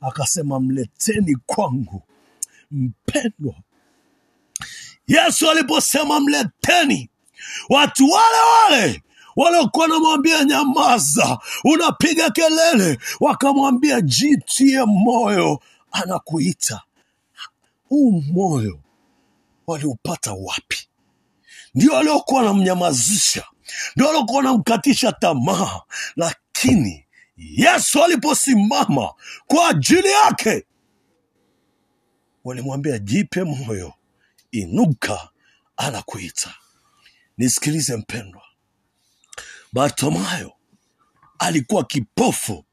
akasema, 0.00 0.60
mleteni 0.60 1.36
kwangu. 1.46 2.02
Mpendwa, 2.70 3.54
Yesu 5.08 5.50
aliposema 5.50 6.20
mleteni, 6.20 7.10
watu 7.68 8.04
wale 8.10 8.36
wale 8.70 9.02
waliokuwa 9.36 9.82
wanamwambia 9.86 10.44
nyamaza, 10.44 11.38
unapiga 11.64 12.30
kelele, 12.30 12.98
wakamwambia 13.20 14.00
jitie 14.00 14.84
moyo, 14.84 15.60
anakuita. 15.92 16.80
Huu 17.88 18.12
moyo 18.22 18.80
waliupata 19.66 20.32
wapi? 20.32 20.88
Ndio 21.74 21.92
waliokuwa 21.92 22.40
wanamnyamazisha, 22.42 23.44
ndio 23.96 24.06
waliokuwa 24.06 24.36
wanamkatisha 24.36 25.12
tamaa, 25.12 25.80
lakini 26.16 27.06
Yesu 27.36 28.04
aliposimama 28.04 29.12
kwa 29.46 29.68
ajili 29.68 30.08
yake, 30.08 30.66
walimwambia 32.44 32.98
jipe 32.98 33.44
moyo, 33.44 33.92
inuka, 34.50 35.28
anakuita. 35.76 36.54
Nisikilize 37.38 37.96
mpendwa, 37.96 38.42
Bartimayo 39.72 40.52
alikuwa 41.38 41.84
kipofu, 41.84 42.64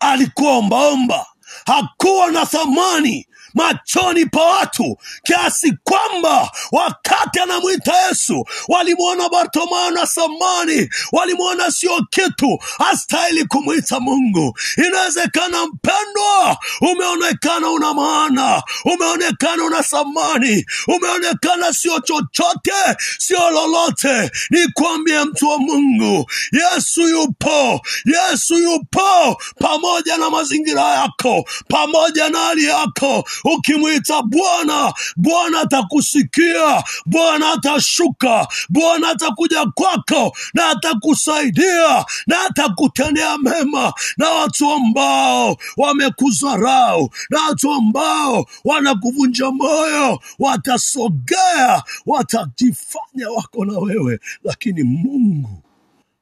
alikuwa 0.00 0.56
ombaomba, 0.56 1.26
hakuwa 1.66 2.30
na 2.30 2.46
thamani 2.46 3.26
machoni 3.54 4.26
pa 4.26 4.42
watu, 4.42 4.96
kiasi 5.22 5.72
kwamba 5.84 6.50
wakati 6.72 7.40
anamwita 7.40 7.92
Yesu 8.08 8.44
walimwona 8.68 9.28
Bartimayo 9.28 9.90
na 9.90 10.06
samani, 10.06 10.88
walimwona 11.12 11.70
sio 11.70 12.06
kitu, 12.10 12.58
hastahili 12.78 13.44
kumwita 13.44 14.00
Mungu. 14.00 14.58
Inawezekana 14.88 15.66
mpendwa, 15.66 16.58
umeonekana 16.80 17.70
una 17.70 17.94
maana, 17.94 18.62
umeonekana 18.84 19.64
una 19.64 19.82
samani, 19.82 20.66
umeonekana 20.88 21.72
sio 21.72 22.00
chochote, 22.00 22.72
sio 23.18 23.50
lolote. 23.50 24.30
Nikwambie 24.50 25.24
mtu 25.24 25.48
wa 25.48 25.58
Mungu, 25.58 26.30
Yesu 26.52 27.02
yupo, 27.08 27.80
Yesu 28.04 28.54
yupo 28.58 29.42
pamoja 29.58 30.16
na 30.18 30.30
mazingira 30.30 30.82
yako, 30.82 31.44
pamoja 31.68 32.28
na 32.28 32.38
hali 32.38 32.64
yako. 32.64 33.24
Ukimwita 33.44 34.22
Bwana, 34.22 34.92
Bwana 35.16 35.60
atakusikia, 35.60 36.84
Bwana 37.06 37.52
atashuka, 37.52 38.48
Bwana 38.68 39.08
atakuja 39.10 39.66
kwako 39.66 40.36
na 40.54 40.68
atakusaidia 40.68 42.04
na 42.26 42.40
atakutendea 42.50 43.38
mema. 43.38 43.92
Na 44.16 44.30
watu 44.30 44.70
ambao 44.70 45.56
wamekudharau 45.76 47.10
na 47.30 47.42
watu 47.42 47.72
ambao 47.72 48.46
wanakuvunja 48.64 49.50
moyo 49.50 50.20
watasogea, 50.38 51.82
watajifanya 52.06 53.30
wako 53.36 53.64
na 53.64 53.78
wewe, 53.78 54.20
lakini 54.44 54.82
Mungu 54.82 55.62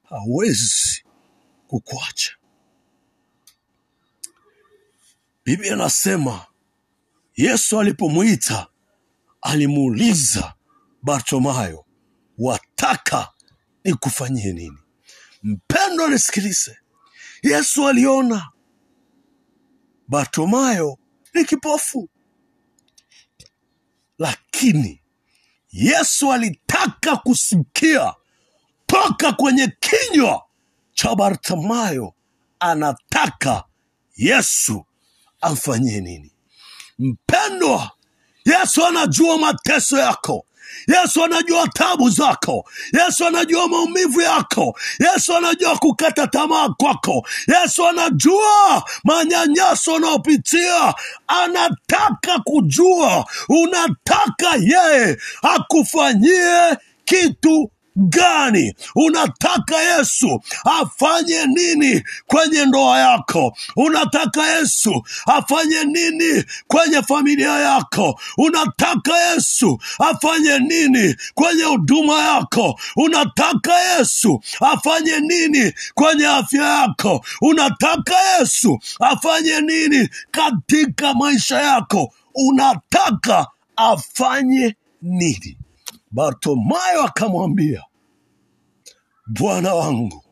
hawezi 0.09 1.03
kukuacha. 1.67 2.31
Biblia 5.45 5.73
inasema 5.73 6.45
Yesu 7.35 7.79
alipomwita 7.79 8.67
alimuuliza 9.41 10.53
Bartimayo, 11.03 11.85
wataka 12.37 13.31
nikufanyie 13.83 14.53
nini? 14.53 14.77
Mpendwa, 15.43 16.07
nisikilize. 16.09 16.77
Yesu 17.43 17.87
aliona 17.87 18.49
Bartimayo 20.07 20.97
ni 21.33 21.45
kipofu, 21.45 22.09
lakini 24.17 25.01
Yesu 25.71 26.31
alitaka 26.33 27.15
kusikia 27.17 28.13
toka 28.85 29.33
kwenye 29.33 29.67
kinywa 29.79 30.43
cha 30.93 31.15
Bartimayo, 31.15 32.13
anataka 32.59 33.63
Yesu 34.15 34.85
amfanyie 35.41 36.01
nini? 36.01 36.32
Mpendwa, 37.47 37.91
Yesu 38.45 38.85
anajua 38.85 39.37
mateso 39.37 39.97
yako. 39.97 40.45
Yesu 40.87 41.23
anajua 41.23 41.67
tabu 41.67 42.09
zako. 42.09 42.65
Yesu 42.93 43.25
anajua 43.27 43.67
maumivu 43.67 44.21
yako. 44.21 44.75
Yesu 44.99 45.35
anajua 45.35 45.77
kukata 45.77 46.27
tamaa 46.27 46.69
kwako. 46.69 47.27
Yesu 47.47 47.87
anajua 47.87 48.83
manyanyaso 49.03 49.93
unaopitia. 49.93 50.93
Anataka 51.27 52.39
kujua 52.43 53.25
unataka 53.49 54.55
yeye 54.59 55.17
akufanyie 55.41 56.77
kitu 57.05 57.71
gani? 57.95 58.73
Unataka 58.95 59.77
Yesu 59.81 60.41
afanye 60.65 61.45
nini 61.45 62.03
kwenye 62.27 62.65
ndoa 62.65 62.99
yako? 62.99 63.57
Unataka 63.75 64.47
Yesu 64.47 65.03
afanye 65.27 65.83
nini 65.83 66.43
kwenye 66.67 67.01
familia 67.01 67.51
yako? 67.59 68.19
Unataka 68.37 69.17
Yesu 69.17 69.79
afanye 69.99 70.59
nini 70.59 71.15
kwenye 71.35 71.63
huduma 71.63 72.19
yako? 72.19 72.79
Unataka 72.95 73.79
Yesu 73.79 74.41
afanye 74.61 75.19
nini 75.19 75.73
kwenye 75.93 76.27
afya 76.27 76.65
yako? 76.65 77.25
Unataka 77.41 78.15
Yesu 78.39 78.79
afanye 78.99 79.61
nini 79.61 80.09
katika 80.31 81.13
maisha 81.13 81.61
yako? 81.61 82.13
Unataka 82.35 83.47
afanye 83.75 84.75
nini? 85.01 85.57
Bartimayo 86.13 87.03
akamwambia, 87.03 87.83
Bwana 89.27 89.73
wangu, 89.73 90.25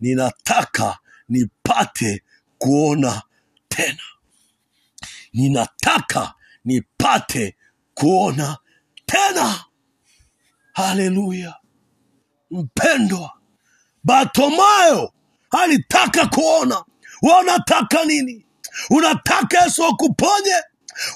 ninataka 0.00 0.98
nipate 1.28 2.22
kuona 2.58 3.22
tena, 3.68 4.02
ninataka 5.32 6.34
nipate 6.64 7.56
kuona 7.94 8.58
tena. 9.06 9.64
Haleluya! 10.72 11.54
Mpendwa, 12.50 13.32
Bartimayo 14.04 15.12
alitaka 15.50 16.26
kuona. 16.26 16.84
Wewe 17.22 17.40
unataka 17.40 18.04
nini? 18.04 18.46
Unataka 18.90 19.62
Yesu 19.64 19.84
akuponye? 19.84 20.54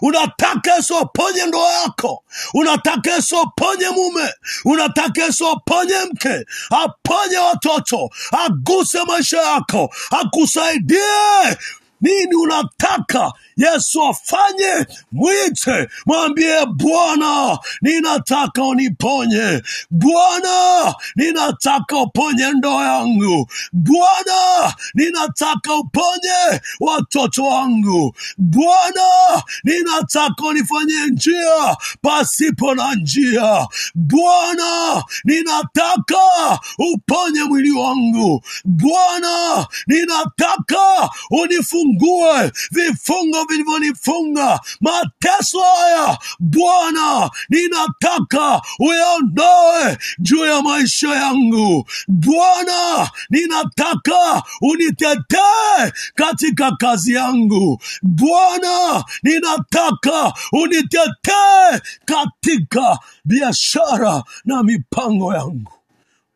Unataka 0.03 0.75
Yesu 0.75 0.97
aponye 0.99 1.47
ndoa 1.47 1.73
yako, 1.73 2.25
unataka 2.55 3.11
Yesu 3.15 3.37
aponye 3.39 3.89
mume, 3.91 4.33
unataka 4.65 5.23
Yesu 5.25 5.49
aponye 5.49 5.95
mke, 6.13 6.47
aponye 6.71 7.37
watoto, 7.39 8.11
aguse 8.45 8.99
maisha 9.05 9.43
yako, 9.43 9.95
akusaidie? 10.11 11.57
Nini 12.01 12.35
unataka 12.35 13.33
Yesu 13.59 14.05
afanye? 14.05 14.87
Mwite, 15.13 15.89
mwambie 16.07 16.67
Bwana, 16.67 17.59
ninataka 17.83 18.65
uniponye. 18.65 19.63
Bwana, 19.91 20.95
ninataka 21.17 21.97
uponye 21.97 22.53
ndoa 22.53 22.85
yangu. 22.85 23.49
Bwana, 23.73 24.75
ninataka 24.95 25.75
uponye 25.77 26.61
watoto 26.81 27.45
wangu. 27.45 28.15
Bwana, 28.39 29.43
ninataka 29.65 30.47
unifanyie 30.47 31.07
njia 31.07 31.77
pasipo 32.03 32.75
na 32.75 32.95
njia. 32.95 33.67
Bwana, 33.95 35.03
ninataka 35.25 36.59
uponye 36.95 37.45
mwili 37.45 37.71
wangu. 37.71 38.43
Bwana, 38.65 39.67
ninataka 39.87 41.11
unifungue 41.31 42.53
vifungo 42.71 43.45
vilivyonifunga. 43.49 44.61
Mateso 44.81 45.61
haya 45.61 46.19
Bwana, 46.39 47.31
ninataka 47.49 48.63
uyaondoe 48.79 49.99
juu 50.19 50.45
ya 50.45 50.63
maisha 50.63 51.09
yangu. 51.09 51.89
Bwana, 52.09 53.11
ninataka 53.31 54.43
unitetee 54.61 55.93
katika 56.15 56.77
kazi 56.77 57.13
yangu. 57.13 57.83
Bwana, 58.03 59.05
ninataka 59.23 60.35
unitetee 60.53 61.81
katika 62.05 62.99
biashara 63.25 64.25
na 64.45 64.63
mipango 64.63 65.35
yangu. 65.35 65.73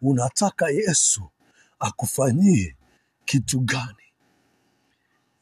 Unataka 0.03 0.71
Yesu 0.71 1.23
akufanyie 1.79 2.77
kitu 3.25 3.61
gani? 3.61 3.97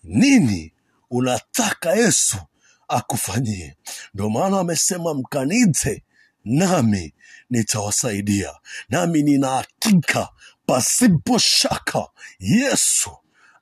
Nini 0.05 0.73
unataka 1.11 1.92
Yesu 1.92 2.37
akufanyie? 2.88 3.77
Ndio 4.14 4.31
maana 4.31 4.61
amesema 4.61 5.14
mkanite, 5.14 6.03
nami 6.44 7.14
nitawasaidia. 7.51 8.53
Nami 8.88 9.23
nina 9.23 9.49
hakika 9.49 10.29
pasipo 10.66 11.38
shaka 11.38 12.09
Yesu 12.38 13.11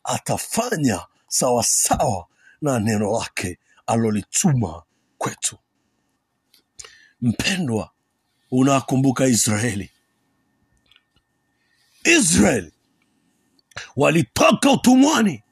atafanya 0.05 1.07
sawasawa 1.29 2.27
na 2.63 2.79
neno 2.81 3.19
lake 3.19 3.59
alolituma 3.87 4.83
kwetu. 5.19 5.59
Mpendwa, 7.21 7.91
unakumbuka 8.51 9.27
Israeli? 9.27 9.91
Israeli 12.05 12.73
walitoka 13.97 14.71
utumwani. 14.73 15.43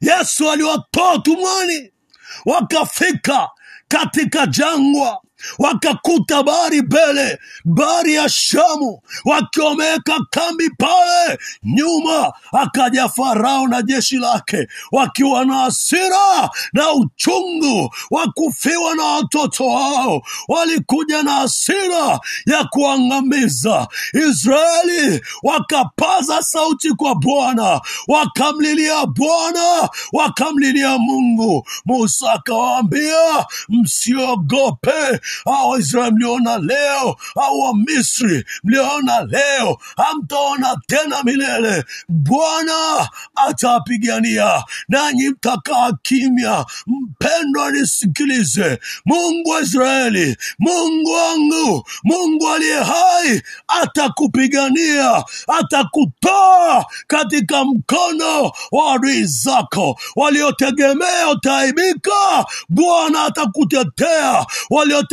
Yesu 0.00 0.50
aliwatoa 0.50 1.14
utumwani, 1.14 1.92
wakafika 2.44 3.48
katika 3.88 4.46
jangwa, 4.46 5.22
wakakuta 5.58 6.42
bahari 6.42 6.82
mbele, 6.82 7.38
bahari 7.64 8.14
ya 8.14 8.28
Shamu, 8.28 9.02
wakiwa 9.24 9.66
wameweka 9.68 10.14
kambi 10.30 10.70
pale. 10.70 11.38
Nyuma 11.62 12.32
akaja 12.52 13.08
Farao 13.08 13.68
na 13.68 13.82
jeshi 13.82 14.16
lake, 14.16 14.68
wakiwa 14.92 15.44
na 15.44 15.54
hasira 15.58 16.50
na 16.72 16.92
uchungu 16.92 17.94
wa 18.10 18.26
kufiwa 18.32 18.94
na 18.94 19.04
watoto 19.04 19.66
wao. 19.66 20.22
Walikuja 20.48 21.22
na 21.22 21.32
hasira 21.32 22.20
ya 22.46 22.64
kuangamiza 22.64 23.88
Israeli, 24.28 25.20
wakapaza 25.42 26.42
sauti 26.42 26.90
kwa 26.90 27.14
Bwana, 27.14 27.80
wakamlilia 28.08 29.06
Bwana, 29.06 29.88
wakamlilia 30.12 30.98
Mungu. 30.98 31.66
Musa 31.84 32.32
akawaambia, 32.32 33.46
msiogope 33.68 35.20
hao 35.44 35.68
Waisraeli 35.68 36.10
mliona 36.14 36.58
leo 36.58 37.16
au 37.36 37.60
Wamisri 37.60 38.44
mliona 38.64 39.20
leo, 39.22 39.78
hamtaona 39.96 40.76
tena 40.86 41.22
milele. 41.22 41.84
Bwana 42.08 43.08
atawapigania 43.48 44.64
nanyi 44.88 45.28
mtakaa 45.28 45.92
kimya. 46.02 46.66
Mpendwa, 46.86 47.70
nisikilize. 47.70 48.78
Mungu 49.04 49.50
wa 49.50 49.60
Israeli, 49.60 50.36
Mungu 50.58 51.10
wangu, 51.12 51.88
Mungu 52.04 52.48
aliye 52.48 52.76
hai 52.82 53.42
atakupigania, 53.68 55.24
atakutoa 55.58 56.86
katika 57.06 57.64
mkono 57.64 58.52
wa 58.72 58.94
adui 58.94 59.24
zako. 59.24 60.00
Waliotegemea 60.16 61.28
utaibika, 61.30 62.46
Bwana 62.68 63.24
atakutetea. 63.24 64.46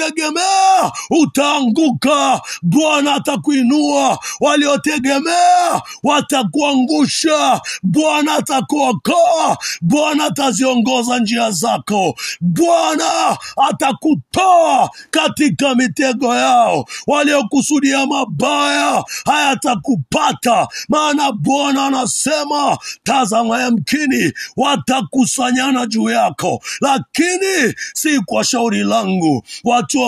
Waliotegemea 0.08 0.67
utaanguka, 1.10 2.42
Bwana 2.62 3.14
atakuinua. 3.16 4.20
Waliotegemea 4.40 5.82
watakuangusha, 6.04 7.62
Bwana 7.84 8.34
atakuokoa. 8.34 9.58
Bwana 9.82 10.26
ataziongoza 10.26 11.20
njia 11.20 11.52
zako. 11.52 12.16
Bwana 12.42 13.38
atakutoa 13.70 14.90
katika 15.12 15.76
mitego 15.76 16.36
yao. 16.36 16.86
Waliokusudia 17.08 18.06
mabaya 18.08 19.04
hayatakupata, 19.26 20.68
maana 20.90 21.32
Bwana 21.32 21.86
anasema, 21.86 22.78
tazama, 23.04 23.62
yamkini 23.62 24.34
watakusanyana 24.58 25.86
juu 25.86 26.10
yako, 26.10 26.62
lakini 26.82 27.74
si 27.94 28.20
kwa 28.20 28.44
shauri 28.44 28.84
langu. 28.84 29.44
Watu 29.64 30.00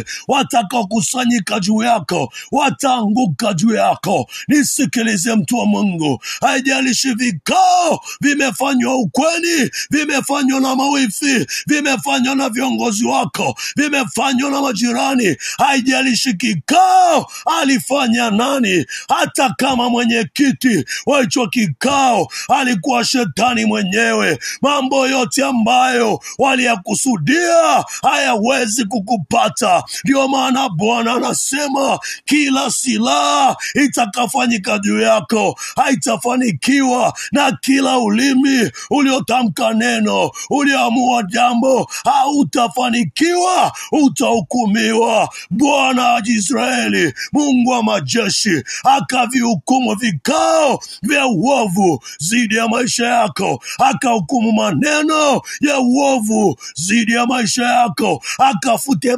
wowote 0.00 0.10
watakaokusanyika 0.28 1.60
juu 1.60 1.82
yako 1.82 2.32
wataanguka 2.52 3.54
juu 3.54 3.74
yako. 3.74 4.30
Nisikilize 4.48 5.34
mtu 5.34 5.56
wa 5.58 5.66
Mungu, 5.66 6.22
haijalishi 6.40 7.14
vikao 7.14 8.00
vimefanywa 8.20 8.94
ukweni, 8.96 9.70
vimefanywa 9.90 10.60
na 10.60 10.76
mawifi, 10.76 11.46
vimefanywa 11.66 12.34
na 12.34 12.48
viongozi 12.48 13.04
wako, 13.06 13.56
vimefanywa 13.76 14.50
na 14.50 14.60
majirani, 14.60 15.36
haijalishi 15.58 16.34
kikao 16.34 17.26
alifanya 17.60 18.30
nani, 18.30 18.86
hata 19.08 19.54
kama 19.58 19.90
mwenyekiti 19.90 20.84
wa 21.06 21.20
hicho 21.20 21.46
kikao 21.46 22.28
alikuwa 22.48 23.04
shetani 23.04 23.64
mwenyewe, 23.64 24.38
mambo 24.62 25.06
yote 25.08 25.44
ambayo 25.44 26.20
waliyakusudia 26.38 27.84
hayawezi 28.02 28.84
kukupata. 28.84 29.82
Ndio 30.04 30.28
maana 30.28 30.68
Bwana 30.68 31.12
anasema 31.14 31.98
kila 32.24 32.70
silaha 32.70 33.56
itakafanyika 33.74 34.78
juu 34.78 35.00
yako 35.00 35.58
haitafanikiwa, 35.76 37.14
na 37.32 37.52
kila 37.52 37.98
ulimi 37.98 38.70
uliotamka 38.90 39.74
neno, 39.74 40.30
ulioamua 40.50 41.22
jambo, 41.22 41.90
hautafanikiwa, 42.04 43.72
utahukumiwa. 43.92 45.28
Bwana 45.50 46.08
wa 46.08 46.22
Israeli, 46.24 47.14
Mungu 47.32 47.70
wa 47.70 47.82
majeshi, 47.82 48.62
akavihukumu 48.84 49.94
vikao 49.94 50.80
vya 51.02 51.26
uovu 51.26 52.02
dhidi 52.30 52.56
ya 52.56 52.68
maisha 52.68 53.06
yako, 53.06 53.62
akahukumu 53.78 54.52
maneno 54.52 55.40
ya 55.60 55.78
uovu 55.80 56.56
dhidi 56.86 57.12
ya 57.12 57.26
maisha 57.26 57.62
yako, 57.64 58.22
akafute 58.38 59.16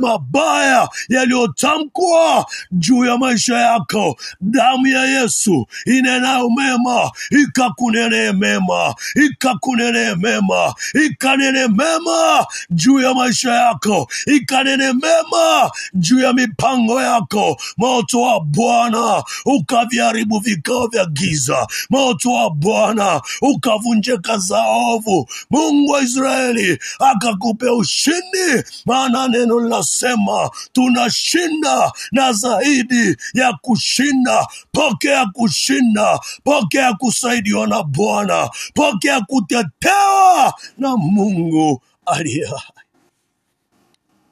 mabaya 0.62 0.88
yaliyotamkwa 1.09 2.46
juu 2.72 3.05
ya 3.05 3.18
maisha 3.18 3.55
yako. 3.59 4.16
Damu 4.40 4.87
ya 4.87 5.05
Yesu 5.05 5.66
inenayo 5.87 6.51
mema 6.51 7.11
ikakunenee 7.31 8.33
mema, 8.33 8.94
ikakunenee 9.14 10.14
mema, 10.14 10.75
ikanene 11.07 11.68
mema 11.68 12.46
juu 12.70 13.01
ya 13.01 13.14
maisha 13.14 13.53
yako, 13.53 14.09
ikanene 14.27 14.92
mema 14.92 15.70
juu 15.94 16.20
ya 16.20 16.33
mipango 16.33 17.03
yako. 17.03 17.57
Moto 17.77 18.20
wa 18.20 18.40
Bwana 18.40 19.22
ukaviharibu 19.44 20.38
vikao 20.38 20.87
vya 20.87 21.05
giza, 21.07 21.66
moto 21.90 22.31
wa 22.33 22.51
Bwana 22.51 23.20
ukavunje 23.42 24.16
kazi 24.16 24.55
ovu. 24.94 25.29
Mungu 25.51 25.92
wa 25.92 26.01
Israeli 26.03 26.79
akakupea 26.98 27.72
ushindi, 27.72 28.62
maana 28.87 29.29
neno 29.29 29.61
linasema 29.61 30.51
tunashinda 30.73 31.93
na 32.12 32.33
zaidi 32.33 33.17
ya 33.35 33.53
kushinda. 33.53 34.47
Pokea 34.73 35.27
kushinda, 35.27 36.19
pokea 36.45 36.93
kusaidiwa 36.95 37.67
na 37.67 37.83
Bwana, 37.83 38.51
pokea 38.75 39.21
kutetewa 39.21 40.55
na 40.79 40.97
Mungu 40.97 41.83
aliye. 42.07 42.51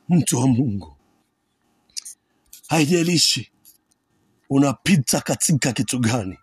Mtu 0.08 0.38
wa 0.38 0.46
Mungu, 0.46 0.96
haijalishi 2.68 3.50
unapita 4.50 5.20
katika 5.20 5.72
kitu 5.72 5.98
gani, 5.98 6.38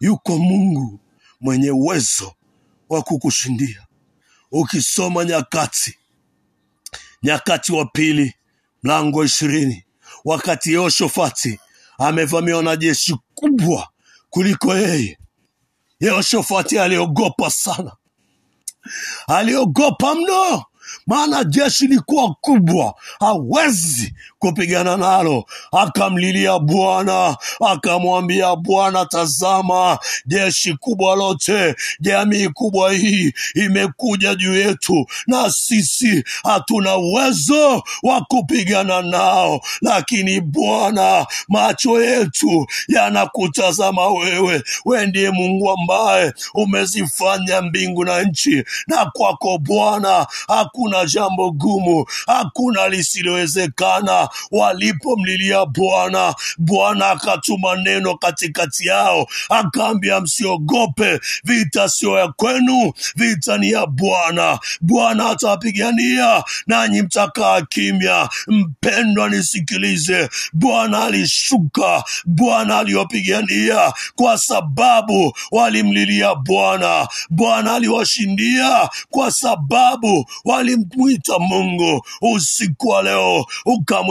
yuko 0.00 0.38
Mungu 0.38 1.00
mwenye 1.40 1.70
uwezo 1.70 2.34
wa 2.88 3.02
kukushindia. 3.02 3.86
Ukisoma 4.52 5.24
Nyakati, 5.24 5.98
Nyakati 7.22 7.72
wa 7.72 7.86
pili 7.86 8.34
mlango 8.86 9.24
ishirini, 9.24 9.84
wakati 10.24 10.72
yehoshofati 10.72 11.60
amevamiwa 11.98 12.62
na 12.62 12.76
jeshi 12.76 13.16
kubwa 13.34 13.88
kuliko 14.30 14.74
yeye, 14.74 15.18
yehoshofati 16.00 16.78
aliogopa 16.78 17.50
sana, 17.50 17.92
aliogopa 19.28 20.14
mno, 20.14 20.64
maana 21.06 21.44
jeshi 21.44 21.86
likuwa 21.86 22.34
kubwa, 22.34 22.94
hawezi 23.20 24.14
kupigana 24.50 24.96
nalo. 24.96 25.44
Akamlilia 25.72 26.58
Bwana, 26.58 27.36
akamwambia 27.70 28.56
Bwana, 28.56 29.06
tazama, 29.06 29.98
jeshi 30.26 30.74
kubwa 30.74 31.16
lote, 31.16 31.74
jamii 32.00 32.48
kubwa 32.48 32.92
hii 32.92 33.32
imekuja 33.54 34.34
juu 34.34 34.54
yetu, 34.56 35.06
na 35.26 35.50
sisi 35.50 36.24
hatuna 36.44 36.96
uwezo 36.96 37.82
wa 38.02 38.20
kupigana 38.20 39.02
nao, 39.02 39.60
lakini 39.80 40.40
Bwana, 40.40 41.26
macho 41.48 42.02
yetu 42.02 42.66
yanakutazama 42.88 44.06
wewe. 44.08 44.62
We 44.84 45.06
ndiye 45.06 45.30
Mungu 45.30 45.70
ambaye 45.70 46.32
umezifanya 46.54 47.62
mbingu 47.62 48.04
na 48.04 48.22
nchi, 48.22 48.64
na 48.86 49.10
kwako 49.14 49.58
Bwana 49.58 50.26
hakuna 50.48 51.04
jambo 51.06 51.50
gumu, 51.50 52.06
hakuna 52.26 52.88
lisilowezekana. 52.88 54.28
Walipomlilia 54.50 55.66
Bwana, 55.66 56.34
Bwana 56.58 57.10
akatuma 57.10 57.76
neno 57.76 58.16
katikati 58.16 58.86
yao, 58.88 59.26
akaambia 59.50 60.20
msiogope, 60.20 61.20
vita 61.44 61.88
sio 61.88 62.18
ya 62.18 62.28
kwenu, 62.28 62.92
vita 63.16 63.58
ni 63.58 63.70
ya 63.70 63.86
Bwana. 63.86 64.58
Bwana 64.80 65.30
atawapigania 65.30 66.44
nanyi 66.66 67.02
mtakaa 67.02 67.60
kimya. 67.62 68.28
Mpendwa, 68.46 69.28
nisikilize, 69.30 70.28
Bwana 70.52 71.04
alishuka, 71.04 72.04
Bwana 72.26 72.78
aliwapigania 72.78 73.92
kwa 74.16 74.38
sababu 74.38 75.32
walimlilia 75.50 76.34
Bwana. 76.34 77.08
Bwana 77.30 77.74
aliwashindia 77.74 78.88
kwa 79.10 79.30
sababu 79.30 80.26
walimwita 80.44 81.38
Mungu. 81.38 82.06
Usiku 82.22 82.88
wa 82.88 83.02
leo 83.02 83.46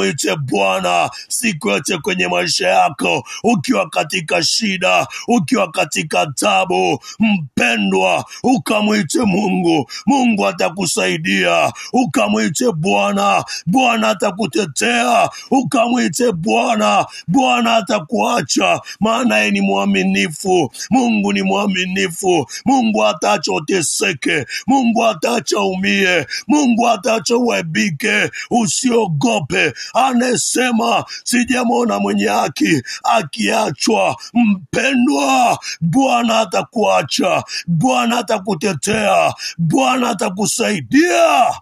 ukamwite 0.05 0.35
Bwana 0.35 1.09
siku 1.27 1.69
yote 1.69 1.97
kwenye 1.97 2.27
maisha 2.27 2.67
yako, 2.67 3.23
ukiwa 3.43 3.89
katika 3.89 4.43
shida, 4.43 5.07
ukiwa 5.27 5.71
katika 5.71 6.25
tabu, 6.35 6.99
mpendwa, 7.19 8.25
ukamwite 8.43 9.19
Mungu. 9.25 9.89
Mungu 10.05 10.47
atakusaidia. 10.47 11.73
Ukamwite 11.93 12.71
Bwana, 12.71 13.43
Bwana 13.65 14.09
atakutetea. 14.09 15.29
Ukamwite 15.51 16.31
Bwana, 16.31 17.05
Bwana 17.27 17.75
atakuacha, 17.75 18.81
maana 18.99 19.37
yeye 19.37 19.51
ni 19.51 19.61
mwaminifu. 19.61 20.71
Mungu 20.89 21.33
ni 21.33 21.41
mwaminifu. 21.41 22.45
Mungu 22.65 22.99
hataacha 22.99 23.51
uteseke. 23.53 24.45
Mungu 24.67 25.01
hataacha 25.01 25.59
umie. 25.59 26.25
Mungu 26.47 26.83
hataacha 26.83 27.37
uaibike. 27.37 28.31
Usiogope. 28.51 29.73
Anasema 29.95 31.05
sijamwona 31.23 31.99
mwenye 31.99 32.25
haki 32.27 32.81
akiachwa. 33.03 34.17
Mpendwa, 34.33 35.59
Bwana 35.81 36.39
atakuacha, 36.39 37.43
Bwana 37.67 38.17
atakutetea, 38.17 39.33
Bwana 39.57 40.09
atakusaidia 40.09 41.53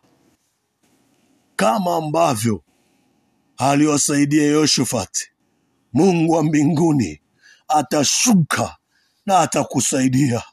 kama 1.56 1.96
ambavyo 1.96 2.64
aliwasaidia 3.58 4.44
Yoshafati. 4.44 5.30
Mungu 5.94 6.34
wa 6.34 6.44
mbinguni 6.44 7.22
atashuka 7.68 8.76
na 9.26 9.40
atakusaidia. 9.40 10.44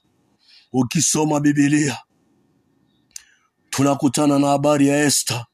Ukisoma 0.73 1.40
Bibilia 1.40 1.99
tunakutana 3.71 4.38
na 4.38 4.47
habari 4.49 4.88
ya 4.88 5.05
Esta 5.05 5.47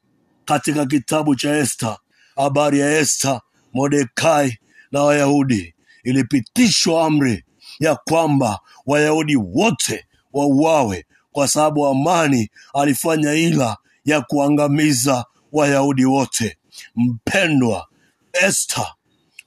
katika 0.45 0.85
kitabu 0.85 1.35
cha 1.35 1.57
Esta, 1.57 1.97
habari 2.37 2.79
ya 2.79 2.99
Esta, 2.99 3.41
Mordekai 3.73 4.57
na 4.91 5.03
Wayahudi. 5.03 5.73
Ilipitishwa 6.03 7.05
amri 7.05 7.43
ya 7.79 7.95
kwamba 7.95 8.59
Wayahudi 8.85 9.35
wote 9.35 10.05
wauawe 10.33 11.05
kwa 11.31 11.47
sababu 11.47 11.85
Amani 11.87 12.49
alifanya 12.73 13.33
ila 13.33 13.77
ya 14.05 14.21
kuangamiza 14.21 15.25
Wayahudi 15.51 16.05
wote. 16.05 16.57
Mpendwa, 16.95 17.87
Esta, 18.33 18.93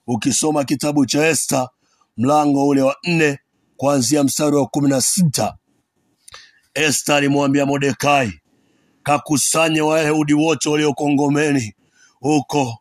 ukisoma 0.06 0.64
kitabu 0.64 1.06
cha 1.06 1.26
Esta 1.28 1.68
mlango 2.16 2.68
ule 2.68 2.82
wa 2.82 2.96
nne 3.04 3.38
kuanzia 3.76 4.24
mstari 4.24 4.56
wa 4.56 4.66
kumi 4.66 4.88
na 4.88 5.00
sita 5.00 5.56
Esta 6.74 7.16
alimwambia 7.16 7.66
Mordekai, 7.66 8.32
kakusanye 9.02 9.80
Wayahudi 9.80 10.34
wote 10.34 10.68
walioko 10.68 11.10
ngomeni 11.10 11.74
huko 12.20 12.78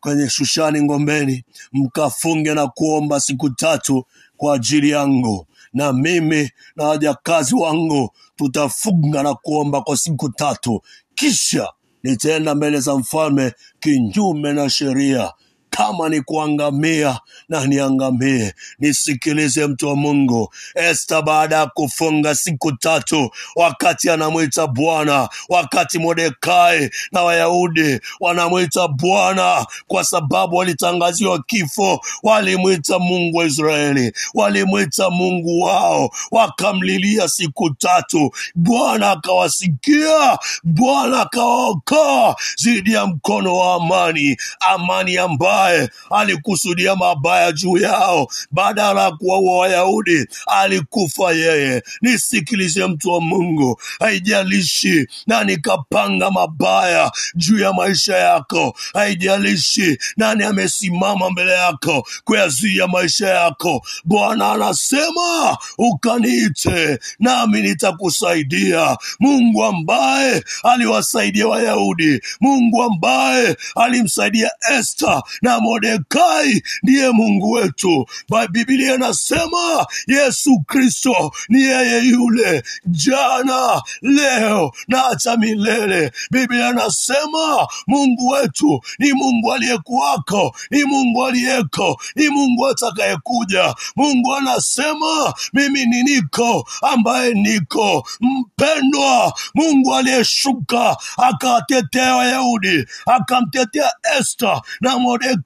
kwenye 0.00 0.28
Shushani 0.30 0.82
Ngombeni, 0.82 1.44
mkafunge 1.72 2.54
na 2.54 2.66
kuomba 2.66 3.20
siku 3.20 3.50
tatu 3.50 4.04
kwa 4.36 4.54
ajili 4.54 4.90
yangu, 4.90 5.46
na 5.72 5.92
mimi 5.92 6.50
na 6.76 6.84
wajakazi 6.84 7.54
wangu 7.54 8.10
tutafunga 8.36 9.22
na 9.22 9.34
kuomba 9.34 9.80
kwa 9.82 9.96
siku 9.96 10.28
tatu, 10.28 10.82
kisha 11.14 11.68
nitaenda 12.02 12.54
mbele 12.54 12.80
za 12.80 12.94
mfalme 12.98 13.52
kinyume 13.80 14.52
na 14.52 14.70
sheria 14.70 15.32
kama 15.70 16.08
ni 16.08 16.20
kuangamia 16.20 17.20
na 17.48 17.66
niangamie. 17.66 18.54
Nisikilize 18.78 19.66
mtu 19.66 19.88
wa 19.88 19.96
Mungu. 19.96 20.52
Esta 20.74 21.22
baada 21.22 21.56
ya 21.56 21.66
kufunga 21.66 22.34
siku 22.34 22.72
tatu, 22.72 23.30
wakati 23.56 24.10
anamwita 24.10 24.66
Bwana, 24.66 25.28
wakati 25.48 25.98
Mordekai 25.98 26.90
na 27.12 27.22
Wayahudi 27.22 28.00
wanamwita 28.20 28.88
Bwana 28.88 29.66
kwa 29.86 30.04
sababu 30.04 30.56
walitangaziwa 30.56 31.42
kifo, 31.42 32.00
walimwita 32.22 32.98
Mungu 32.98 33.36
wa 33.38 33.44
Israeli, 33.46 34.12
walimwita 34.34 35.10
Mungu 35.10 35.60
wao, 35.60 36.10
wakamlilia 36.30 37.28
siku 37.28 37.70
tatu. 37.70 38.30
Bwana 38.54 39.10
akawasikia, 39.10 40.38
Bwana 40.64 41.20
akawaokoa 41.20 42.36
dhidi 42.64 42.92
ya 42.92 43.06
mkono 43.06 43.56
wa 43.56 43.74
Amani, 43.74 44.36
Amani 44.60 45.18
ambaye 45.58 45.88
alikusudia 46.10 46.96
mabaya 46.96 47.52
juu 47.52 47.76
yao, 47.78 48.28
badala 48.50 49.02
ya 49.02 49.10
kuwaua 49.10 49.58
Wayahudi 49.58 50.26
alikufa 50.46 51.32
yeye. 51.32 51.82
Nisikilize 52.00 52.86
mtu 52.86 53.10
wa 53.10 53.20
Mungu, 53.20 53.80
haijalishi 54.00 55.06
nani 55.26 55.56
kapanga 55.56 56.30
mabaya 56.30 57.12
juu 57.34 57.58
ya 57.58 57.72
maisha 57.72 58.16
yako, 58.16 58.76
haijalishi 58.94 59.98
nani 60.16 60.44
amesimama 60.44 61.30
mbele 61.30 61.52
yako 61.52 62.06
kuyazuia 62.24 62.86
maisha 62.86 63.28
yako. 63.28 63.86
Bwana 64.04 64.52
anasema 64.52 65.58
ukaniite, 65.78 66.98
nami 67.18 67.62
nitakusaidia. 67.62 68.96
Mungu 69.20 69.64
ambaye 69.64 70.44
aliwasaidia 70.62 71.48
Wayahudi, 71.48 72.20
Mungu 72.40 72.82
ambaye 72.82 73.56
alimsaidia 73.76 74.50
Esta 74.78 75.22
na 75.48 75.60
Mordekai 75.60 76.62
ndiye 76.82 77.10
Mungu 77.10 77.50
wetu. 77.50 78.06
Biblia 78.50 78.94
inasema 78.94 79.86
Yesu 80.06 80.60
Kristo 80.66 81.32
ni 81.48 81.62
yeye 81.62 81.98
yule 82.08 82.62
jana, 82.86 83.82
leo 84.02 84.72
na 84.88 84.98
hata 84.98 85.36
milele. 85.36 86.12
Biblia 86.30 86.70
inasema 86.70 87.66
Mungu 87.86 88.28
wetu 88.28 88.80
ni 88.98 89.12
Mungu 89.12 89.52
aliyekuwako, 89.52 90.56
ni 90.70 90.84
Mungu 90.84 91.26
aliyeko, 91.26 92.00
ni 92.16 92.28
Mungu 92.28 92.66
atakayekuja. 92.66 93.74
Mungu 93.96 94.34
anasema 94.34 95.34
mimi 95.52 95.86
ni 95.86 96.02
niko 96.02 96.68
ambaye 96.82 97.34
niko. 97.34 98.08
Mpendwa, 98.20 99.32
Mungu 99.54 99.94
aliyeshuka 99.94 100.96
akawatetea 101.16 102.14
Wayahudi, 102.16 102.84
akamtetea 103.06 103.90
Esta 104.20 104.62
na 104.80 104.98
Mordekai 104.98 105.37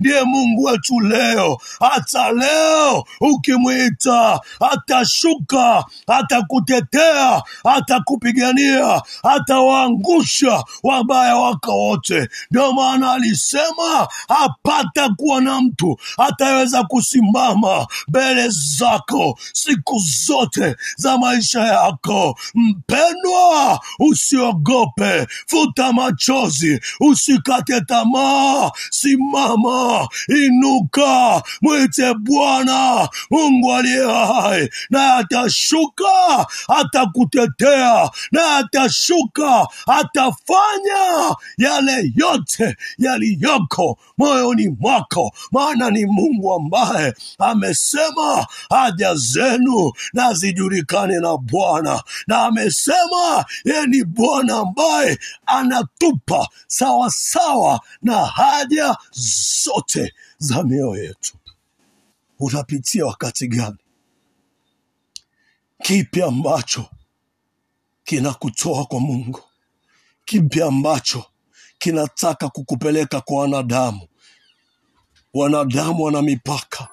ndiye 0.00 0.22
Mungu 0.22 0.62
wetu 0.64 1.00
leo. 1.00 1.58
Hata 1.80 2.32
leo 2.32 3.04
ukimwita, 3.20 4.40
atashuka, 4.72 5.84
atakutetea, 6.06 7.42
atakupigania, 7.64 9.02
atawaangusha 9.22 10.64
wabaya 10.82 11.36
wako 11.36 11.76
wote. 11.78 12.28
Ndio 12.50 12.72
maana 12.72 13.12
alisema 13.12 14.08
hapata 14.28 15.08
kuwa 15.08 15.40
na 15.40 15.60
mtu 15.60 15.96
ataweza 16.18 16.82
kusimama 16.84 17.86
mbele 18.08 18.48
zako 18.48 19.38
siku 19.52 19.98
zote 20.26 20.76
za 20.96 21.18
maisha 21.18 21.60
yako. 21.60 22.38
Mpendwa, 22.54 23.80
usiogope, 23.98 25.26
futa 25.46 25.92
machozi, 25.92 26.80
usikate 27.00 27.80
tamaa. 27.80 28.70
Simama, 29.16 30.08
inuka, 30.28 31.42
mwite 31.62 32.14
Bwana 32.14 33.08
Mungu 33.30 33.72
aliye 33.74 34.06
hai, 34.06 34.68
naye 34.90 35.12
atashuka, 35.12 36.46
atakutetea, 36.68 38.10
naye 38.32 38.50
atashuka, 38.58 39.66
atafanya 39.86 41.36
yale 41.58 42.12
yote 42.16 42.76
yaliyoko 42.98 43.98
moyoni 44.18 44.68
mwako, 44.80 45.32
maana 45.52 45.90
ni 45.90 46.06
Mungu 46.06 46.54
ambaye 46.54 47.14
amesema 47.38 48.46
haja 48.70 49.14
zenu 49.14 49.92
na 50.12 50.32
zijulikane 50.34 51.18
na 51.20 51.36
Bwana, 51.36 52.02
na 52.26 52.38
amesema 52.42 53.44
yeye 53.64 53.86
ni 53.86 54.04
Bwana 54.04 54.56
ambaye 54.58 55.18
anatupa 55.46 56.48
sawa 56.66 57.10
sawa 57.10 57.80
na 58.02 58.26
haja 58.26 58.96
zote 59.62 60.14
za 60.38 60.62
mioyo 60.62 61.04
yetu. 61.04 61.36
Unapitia 62.38 63.06
wakati 63.06 63.48
gani? 63.48 63.76
Kipi 65.82 66.22
ambacho 66.22 66.90
kinakutoa 68.04 68.84
kwa 68.84 69.00
Mungu? 69.00 69.40
Kipi 70.24 70.62
ambacho 70.62 71.24
kinataka 71.78 72.48
kukupeleka 72.48 73.20
kwa 73.20 73.40
wanadamu? 73.40 74.08
Wanadamu 75.34 76.04
wana 76.04 76.22
mipaka, 76.22 76.88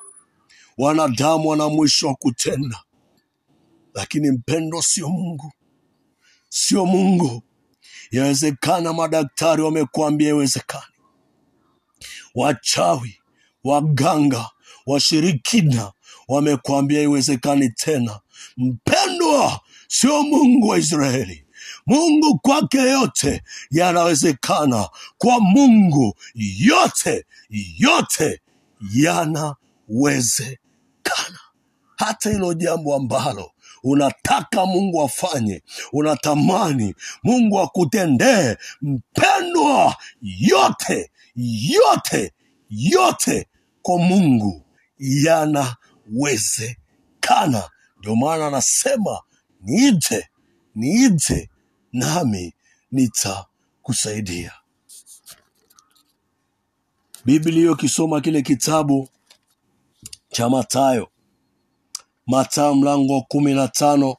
wanadamu 0.77 1.49
wana 1.49 1.69
mwisho 1.69 2.07
wa 2.07 2.15
kutenda, 2.15 2.83
lakini 3.93 4.31
mpendo 4.31 4.81
sio 4.81 5.09
Mungu, 5.09 5.51
sio 6.49 6.85
Mungu. 6.85 7.43
Yawezekana 8.13 8.93
madaktari 8.93 9.61
wamekuambia 9.61 10.29
iwezekani, 10.29 10.93
wachawi, 12.35 13.17
waganga, 13.63 14.49
washirikina 14.85 15.91
wamekuambia 16.27 17.01
iwezekani 17.01 17.69
tena. 17.69 18.19
Mpendwa, 18.57 19.59
sio 19.87 20.23
Mungu 20.23 20.67
wa 20.67 20.77
Israeli. 20.77 21.45
Mungu 21.85 22.37
kwake 22.39 22.77
yote 22.77 23.43
yanawezekana, 23.71 24.89
kwa 25.17 25.39
Mungu 25.39 26.15
yote 26.57 27.25
yote 27.77 28.41
yanawezekana. 28.93 30.59
Hata 31.95 32.29
hilo 32.29 32.53
jambo 32.53 32.95
ambalo 32.95 33.51
unataka 33.83 34.65
Mungu 34.65 35.01
afanye, 35.01 35.61
unatamani 35.93 36.95
Mungu 37.23 37.59
akutendee, 37.59 38.55
mpendwa, 38.81 39.95
yote 40.21 41.11
yote 41.69 42.33
yote 42.69 43.47
kwa 43.81 43.97
Mungu 43.97 44.65
yanawezekana. 44.99 47.69
Ndio 47.99 48.15
maana 48.15 48.47
anasema 48.47 49.19
niite, 49.61 50.29
niite 50.75 51.49
nami 51.93 52.53
nitakusaidia. 52.91 54.51
Biblia 57.25 57.71
ukisoma 57.71 58.21
kile 58.21 58.41
kitabu 58.41 59.09
cha 60.29 60.49
Mathayo, 60.49 61.09
Mathayo 62.27 62.75
mlango 62.75 63.13
wa 63.13 63.21
kumi 63.21 63.53
na 63.53 63.67
tano 63.67 64.15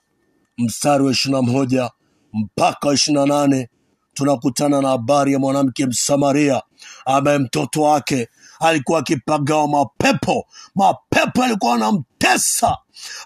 mstari 0.58 1.04
wa 1.04 1.12
ishirini 1.12 1.40
na 1.46 1.52
moja 1.52 1.90
mpaka 2.32 2.92
ishirini 2.92 3.26
na 3.26 3.34
nane 3.40 3.68
tunakutana 4.14 4.80
na 4.80 4.88
habari 4.88 5.32
ya 5.32 5.38
mwanamke 5.38 5.86
Msamaria 5.86 6.62
ambaye 7.06 7.38
mtoto 7.38 7.82
wake 7.82 8.28
alikuwa 8.60 8.98
akipagawa 8.98 9.68
mapepo. 9.68 10.46
Mapepo 10.74 11.42
alikuwa 11.42 11.74
anamtesa, 11.74 12.76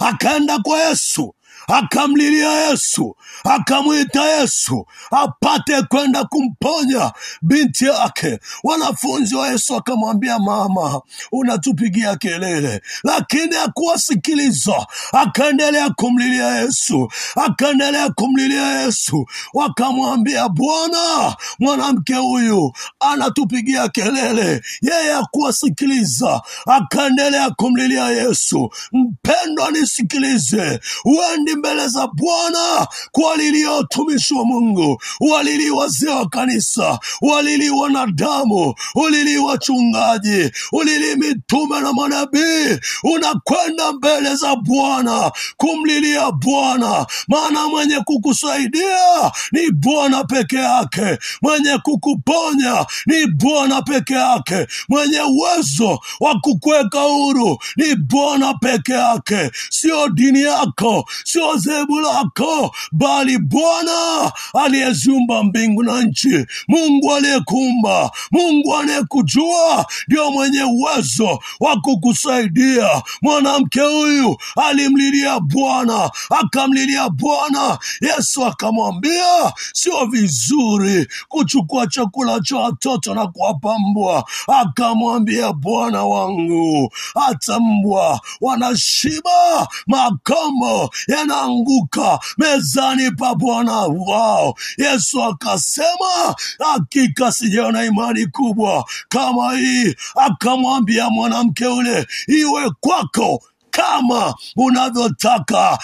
akaenda 0.00 0.58
kwa 0.58 0.78
Yesu 0.78 1.34
akamlilia 1.68 2.52
Yesu, 2.52 3.16
akamwita 3.44 4.24
Yesu 4.24 4.86
apate 5.10 5.82
kwenda 5.82 6.24
kumponya 6.24 7.12
binti 7.42 7.84
yake. 7.84 8.38
Wanafunzi 8.64 9.34
wa 9.34 9.48
Yesu 9.48 9.76
akamwambia, 9.76 10.38
mama, 10.38 11.00
unatupigia 11.32 12.16
kelele, 12.16 12.80
lakini 13.04 13.54
hakuwasikiliza. 13.54 14.86
Akaendelea 15.12 15.90
kumlilia 15.90 16.48
Yesu, 16.60 17.08
akaendelea 17.36 18.10
kumlilia 18.10 18.66
Yesu. 18.82 19.26
Wakamwambia, 19.54 20.48
Bwana, 20.48 21.36
mwanamke 21.58 22.14
huyu 22.14 22.72
anatupigia 23.00 23.88
kelele, 23.88 24.62
yeye 24.82 25.12
hakuwasikiliza. 25.12 26.40
Akaendelea 26.66 27.50
kumlilia 27.50 28.08
Yesu. 28.08 28.70
Mpendwa, 28.92 29.70
nisikilize, 29.70 30.80
uendi 31.04 31.56
mbele 31.58 31.88
za 31.88 32.06
Bwana 32.06 32.86
kuwalilia 33.12 33.70
watumishi 33.70 34.34
wa 34.34 34.44
Mungu, 34.44 35.02
walili 35.20 35.70
wazee 35.70 36.08
wa 36.08 36.28
kanisa, 36.28 36.98
walili 37.20 37.70
wanadamu, 37.70 38.74
ulili 38.94 39.38
wachungaji, 39.38 40.50
ulili 40.72 41.16
mitume 41.16 41.80
na 41.80 41.92
manabii. 41.92 42.78
Unakwenda 43.04 43.92
mbele 43.92 44.36
za 44.36 44.56
Bwana 44.56 45.32
kumlilia 45.56 46.30
Bwana, 46.32 47.06
maana 47.28 47.68
mwenye 47.68 48.00
kukusaidia 48.00 49.32
ni 49.52 49.70
Bwana 49.72 50.24
peke 50.24 50.56
yake, 50.56 51.18
mwenye 51.42 51.78
kukuponya 51.78 52.86
ni 53.06 53.26
Bwana 53.26 53.82
peke 53.82 54.14
yake, 54.14 54.66
mwenye 54.88 55.20
uwezo 55.20 56.00
wa 56.20 56.40
kukuweka 56.40 57.00
huru 57.00 57.58
ni 57.76 57.96
Bwana 57.96 58.54
peke 58.54 58.92
yake, 58.92 59.50
sio 59.70 60.08
dini 60.08 60.42
yako, 60.42 61.04
sio 61.24 61.47
zebu 61.56 62.00
lako, 62.00 62.74
bali 62.92 63.38
Bwana 63.38 64.32
aliyeziumba 64.54 65.42
mbingu 65.44 65.82
na 65.82 66.02
nchi, 66.02 66.46
Mungu 66.68 67.14
aliyekuumba, 67.14 68.10
Mungu 68.30 68.76
anayekujua, 68.76 69.86
ndio 70.08 70.30
mwenye 70.30 70.62
uwezo 70.62 71.38
wa 71.60 71.80
kukusaidia. 71.80 73.02
Mwanamke 73.22 73.80
huyu 73.80 74.36
alimlilia 74.56 75.40
Bwana, 75.40 76.10
akamlilia 76.30 77.08
Bwana. 77.08 77.78
Yesu 78.00 78.44
akamwambia, 78.46 79.52
sio 79.72 80.06
vizuri 80.06 81.06
kuchukua 81.28 81.86
chakula 81.86 82.40
cha 82.40 82.56
watoto 82.56 83.14
na 83.14 83.26
kuwapa 83.26 83.76
mbwa. 83.78 84.24
Akamwambia, 84.48 85.52
Bwana 85.52 86.04
wangu, 86.04 86.92
hata 87.14 87.60
mbwa 87.60 88.20
wanashiba, 88.40 89.68
makombo 89.86 90.90
yanaanguka 91.28 92.18
mezani 92.38 93.10
pa 93.10 93.34
Bwana 93.34 93.72
wao. 93.86 94.54
Yesu 94.78 95.22
akasema, 95.24 96.34
hakika 96.58 97.32
sijaona 97.32 97.84
imani 97.84 98.26
kubwa 98.26 98.84
kama 99.08 99.52
hii. 99.56 99.94
Akamwambia 100.16 101.10
mwanamke 101.10 101.66
ule, 101.66 102.06
iwe 102.28 102.70
kwako 102.80 103.42
kama 103.70 104.34
unavyotaka. 104.56 105.78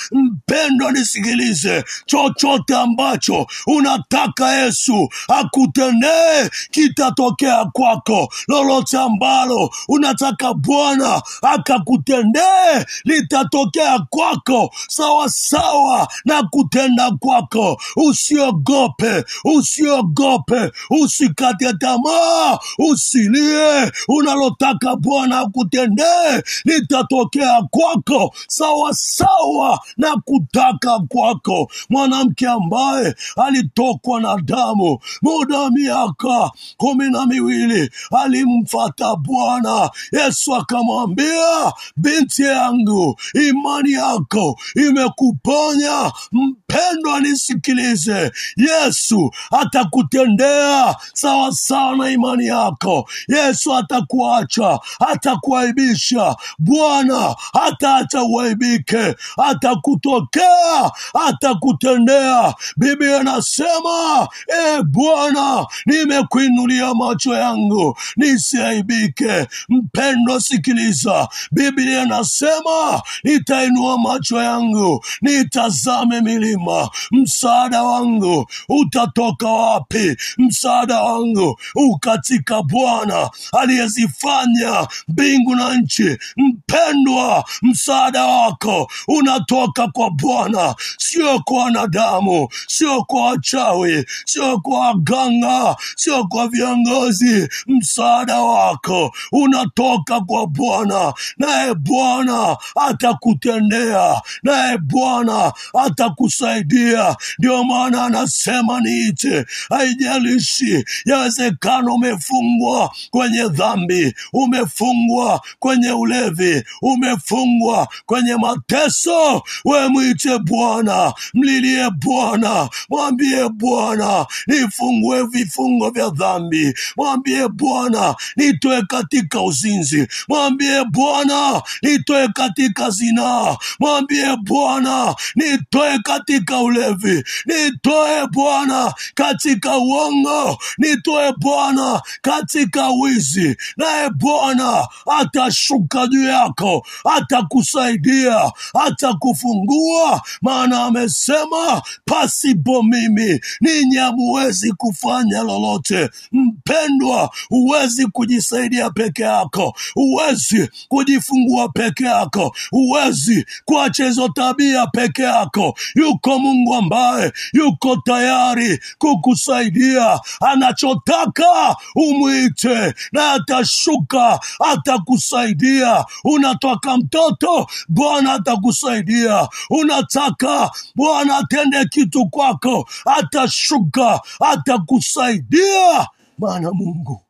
Mpendwa, 0.49 0.93
nisikilize, 0.93 1.85
chochote 2.07 2.77
ambacho 2.77 3.47
unataka 3.67 4.53
Yesu 4.53 5.09
akutendee 5.29 6.49
kitatokea 6.71 7.65
kwako. 7.65 8.33
Lolote 8.49 8.99
ambalo 8.99 9.71
unataka 9.89 10.55
Bwana 10.55 11.23
akakutendee 11.43 12.85
litatokea 13.05 13.99
kwako 14.11 14.71
sawasawa 14.89 15.29
sawa 15.29 16.09
na 16.25 16.43
kutenda 16.43 17.11
kwako. 17.11 17.81
Usiogope, 17.97 19.25
usiogope, 19.45 20.71
usikate 20.91 21.73
tamaa, 21.73 22.59
usilie. 22.79 23.93
Unalotaka 24.09 24.97
Bwana 24.97 25.39
akutendee 25.39 26.43
litatokea 26.65 27.63
kwako 27.71 28.35
sawasawa 28.49 29.81
na 29.97 30.15
na 30.15 30.21
kutaka 30.39 30.99
kwako. 31.09 31.71
Mwanamke 31.91 32.49
ambaye 32.49 33.15
alitokwa 33.37 34.21
na 34.21 34.37
damu 34.37 34.99
muda 35.23 35.59
wa 35.59 35.71
miaka 35.71 36.51
kumi 36.77 37.11
na 37.11 37.27
miwili 37.27 37.91
alimfata 38.25 39.17
Bwana. 39.17 39.91
Yesu 40.13 40.55
akamwambia, 40.55 41.73
binti 41.97 42.43
yangu, 42.43 43.17
imani 43.49 43.93
yako 43.93 44.59
imekuponya. 44.77 46.13
Mpendwa, 46.33 47.21
nisikilize, 47.21 48.33
Yesu 48.57 49.31
atakutendea 49.51 50.97
sawa 51.13 51.53
sawa 51.53 51.97
na 51.97 52.11
imani 52.11 52.47
yako. 52.47 53.09
Yesu 53.29 53.75
atakuacha, 53.75 54.79
atakuaibisha. 55.01 56.37
Bwana 56.59 57.35
hataacha 57.53 58.23
uaibike, 58.23 59.15
atakutokea 59.37 60.24
pokea 60.25 60.91
atakutendea. 61.27 62.55
Biblia 62.77 63.23
nasema 63.23 64.29
e 64.49 64.83
bwana 64.83 65.67
nimekuinulia 65.87 66.95
macho 66.95 67.35
yangu 67.35 67.97
nisiaibike. 68.17 69.47
Mpendwa, 69.69 70.41
sikiliza. 70.41 71.29
Biblia 71.53 72.05
nasema 72.07 73.03
nitainua 73.25 73.99
macho 73.99 74.43
yangu 74.43 75.05
nitazame 75.23 76.21
milima. 76.21 76.91
Msaada 77.13 77.83
wangu 77.83 78.47
utatoka 78.69 79.49
wapi? 79.49 80.17
Msaada 80.39 81.03
wangu 81.03 81.59
ukatika 81.75 82.63
bwana 82.63 83.31
aliyezifanya 83.53 84.87
mbingu 85.09 85.55
na 85.55 85.75
nchi. 85.75 86.19
Mpendwa 86.37 87.45
msaada 87.63 88.25
wako 88.27 88.91
unatoka 89.09 89.89
kwa 89.89 90.11
bwana. 90.23 90.75
Sio 90.99 91.39
kwa 91.41 91.65
wanadamu 91.65 92.49
sio 92.67 93.03
kwa 93.05 93.23
wachawi 93.27 94.05
sio 94.25 94.59
kwa 94.61 94.81
waganga 94.81 95.77
sio 95.97 96.25
kwa 96.27 96.49
viongozi. 96.49 97.49
Msaada 97.67 98.41
wako 98.43 99.15
unatoka 99.33 100.21
kwa 100.21 100.47
bwana. 100.47 101.13
Naye 101.39 101.75
bwana 101.75 102.57
atakutendea. 102.89 104.21
Naye 104.43 104.79
bwana 104.79 105.53
atakusaidia. 105.85 107.17
Ndio 107.39 107.65
maana 107.65 108.05
anasema 108.05 108.81
niite. 108.81 109.45
Haijalishi 109.69 110.85
yawezekana 111.05 111.93
umefungwa 111.93 112.91
kwenye 113.11 113.49
dhambi 113.49 114.15
umefungwa 114.33 115.41
kwenye 115.59 115.91
ulevi 115.93 116.65
umefungwa 116.83 117.89
kwenye 118.07 118.35
mateso. 118.37 119.43
We 119.65 119.89
mwite 120.05 120.39
bwana 120.39 121.13
mlilie 121.35 121.91
bwana 121.91 122.69
mwambie 122.89 123.49
bwana 123.49 124.27
nifungue 124.47 125.27
vifungo 125.27 125.91
vya 125.91 126.09
dhambi 126.11 126.75
mwambie 126.97 127.49
bwana 127.49 128.15
nitoe 128.37 128.83
katika 128.83 129.43
uzinzi 129.43 130.09
mwambie 130.29 130.85
bwana 130.85 131.63
nitoe 131.83 132.29
katika 132.29 132.91
zinaa 132.91 133.57
mwambie 133.81 134.37
bwana 134.37 135.15
nitoe 135.35 135.99
katika 135.99 136.59
ulevi 136.61 137.25
nitoe 137.47 138.27
bwana 138.33 138.95
katika 139.15 139.79
uongo 139.79 140.59
nitoe 140.79 141.33
bwana 141.39 142.03
katika 142.23 142.89
wizi 142.91 143.57
naye 143.77 144.11
bwana 144.11 144.89
atashuka 145.21 146.07
juu 146.07 146.25
yako 146.25 146.87
atakusaidia 147.17 148.53
atakufungua 148.75 149.94
maana 150.43 150.85
amesema 150.85 151.83
pasipo 152.05 152.83
mimi 152.83 153.41
ninyi 153.61 153.97
hamuwezi 153.97 154.73
kufanya 154.73 155.43
lolote. 155.43 156.11
Mpendwa 156.33 157.31
huwezi 157.49 158.07
kujisaidia 158.07 158.91
peke 158.91 159.23
yako. 159.23 159.77
Huwezi 159.95 160.71
kujifungua 160.89 161.69
peke 161.69 162.05
yako. 162.05 162.57
Huwezi 162.71 163.47
kuacha 163.65 164.05
hizo 164.05 164.29
tabia 164.29 164.87
peke 164.87 165.23
yako. 165.23 165.75
Yuko 165.95 166.39
mungu 166.39 166.75
ambaye 166.75 167.33
yuko 167.53 167.97
tayari 167.97 168.79
kukusaidia. 168.99 170.21
Anachotaka 170.41 171.77
umwite 171.97 172.95
na 173.13 173.33
atashuka 173.33 174.41
atakusaidia. 174.73 176.05
Unataka 176.25 176.97
mtoto? 176.97 177.67
Bwana 177.89 178.33
atakusaidia 178.33 179.49
unataka 179.85 180.71
bwana 180.95 181.37
atende 181.39 181.85
kitu 181.85 182.29
kwako 182.29 182.89
atashuka 183.05 184.21
atakusaidia. 184.41 186.09
Maana 186.39 186.73
mungu 186.73 187.23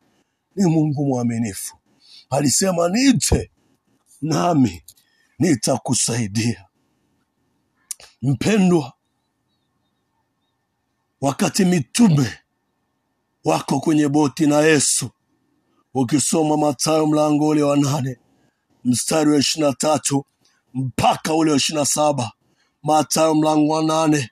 ni 0.55 0.65
mungu 0.65 1.05
mwaminifu. 1.05 1.77
Alisema 2.29 2.89
niite 2.89 3.51
nami 4.21 4.83
nitakusaidia. 5.39 6.65
Mpendwa 8.21 8.93
wakati 11.21 11.65
mitume 11.65 12.33
wako 13.43 13.79
kwenye 13.79 14.07
boti 14.07 14.47
na 14.47 14.61
yesu 14.61 15.09
ukisoma 15.93 16.57
matayo 16.57 17.07
mlango 17.07 17.47
ule 17.47 17.63
wa 17.63 17.77
nane 17.77 18.17
mstari 18.83 19.31
wa 19.31 19.37
ishirini 19.37 19.69
na 19.69 19.75
tatu 19.75 20.25
mpaka 20.73 21.33
ule 21.33 21.51
wa 21.51 21.57
ishiri 21.57 21.79
na 21.79 21.85
saba 21.85 22.31
matayo 22.85 23.35
mlango 23.35 23.73
wa 23.73 23.83
nane 23.83 24.29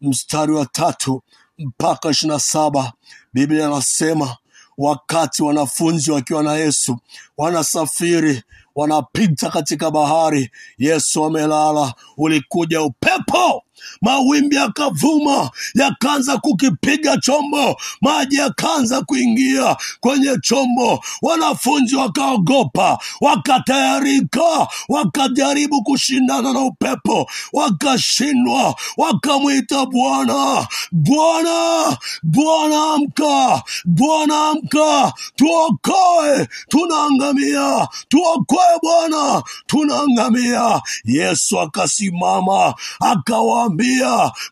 mstari 0.00 0.52
wa 0.52 0.66
tatu 0.66 1.22
mpaka 1.58 2.10
ishiri 2.10 2.32
na 2.32 2.40
saba 2.40 2.92
biblia 3.32 3.66
anasema 3.66 4.36
wakati 4.78 5.42
wanafunzi 5.42 6.10
wakiwa 6.12 6.42
na 6.42 6.54
yesu 6.54 6.98
wanasafiri 7.36 8.42
wanapita 8.74 9.50
katika 9.50 9.90
bahari 9.90 10.50
yesu 10.78 11.24
amelala 11.24 11.94
ulikuja 12.16 12.82
upepo 12.82 13.63
mawimbi 14.04 14.56
yakavuma 14.56 15.50
yakaanza 15.74 16.36
kukipiga 16.38 17.16
chombo 17.16 17.76
maji 18.00 18.36
yakaanza 18.36 19.00
kuingia 19.02 19.76
kwenye 20.00 20.36
chombo. 20.42 21.04
Wanafunzi 21.22 21.96
wakaogopa 21.96 22.98
wakatayarika 23.20 24.68
wakajaribu 24.88 25.82
kushindana 25.82 26.52
na 26.52 26.60
upepo 26.60 27.30
wakashindwa 27.52 28.74
wakamwita 28.96 29.86
bwana 29.86 30.68
bwana 30.92 31.96
bwana 32.22 32.84
amka 32.94 33.62
bwana 33.84 34.48
amka 34.48 35.12
tuokoe 35.36 36.48
tunaangamia 36.68 37.88
tuokoe 38.08 38.78
bwana 38.82 39.42
tunaangamia 39.66 40.82
yesu 41.04 41.60
akasimama 41.60 42.74
akawaambia 43.00 43.93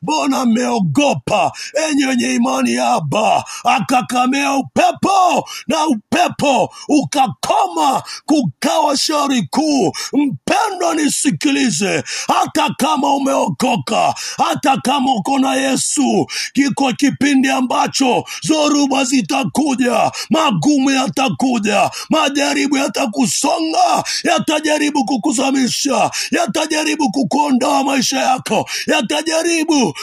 mbona 0.03 0.45
mmeogopa 0.45 1.53
enyi 1.91 2.05
wenye 2.05 2.35
imani 2.35 2.73
yaba 2.75 3.45
akakamea 3.65 4.53
upepo 4.55 5.49
na 5.67 5.87
upepo 5.87 6.75
ukakoma 6.89 8.03
kukawa 8.27 8.97
shari 8.97 9.43
kuu. 9.51 9.93
Mpendwa 10.13 10.95
nisikilize. 10.95 12.03
Hata 12.29 12.75
kama 12.79 13.15
umeokoka 13.15 14.15
hata 14.39 14.77
kama 14.77 15.15
uko 15.15 15.39
na 15.39 15.55
yesu 15.55 16.27
kiko 16.53 16.93
kipindi 16.93 17.49
ambacho 17.49 18.25
zoruba 18.43 19.05
zitakuja 19.05 20.11
magumu 20.31 20.91
yatakuja 20.91 21.91
majaribu 22.11 22.77
yatakusonga 22.77 24.05
yatajaribu 24.25 25.05
kukuzamisha 25.05 26.11
yatajaribu 26.31 27.11
kukuondoa 27.11 27.85
maisha 27.85 28.21
yako 28.21 28.69
yatajaribu 28.87 29.32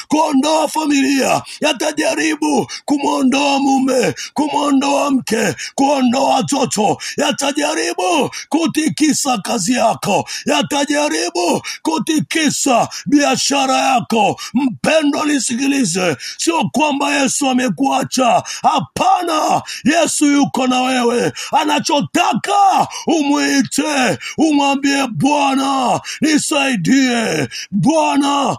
kuondoa 0.07 0.67
familia. 0.67 1.41
Yatajaribu 1.61 2.67
kumwondoa 2.85 3.59
mume 3.59 4.13
kumwondoa 4.33 5.11
mke 5.11 5.55
kuondoa 5.75 6.35
watoto. 6.35 6.97
Yatajaribu 7.17 8.31
kutikisa 8.49 9.37
kazi 9.37 9.73
yako. 9.73 10.29
Yatajaribu 10.45 11.61
kutikisa 11.81 12.87
biashara 13.05 13.75
yako. 13.77 14.39
Mpendo 14.53 15.25
nisikilize. 15.25 16.17
Sio 16.37 16.69
kwamba 16.73 17.15
yesu 17.15 17.49
amekuacha. 17.49 18.43
Hapana. 18.61 19.61
Yesu 19.83 20.25
yuko 20.25 20.67
na 20.67 20.81
wewe. 20.81 21.31
Anachotaka 21.51 22.87
umwite. 23.07 24.17
Umwambie 24.37 25.07
bwana 25.07 26.01
nisaidie. 26.21 27.47
Bwana 27.71 28.57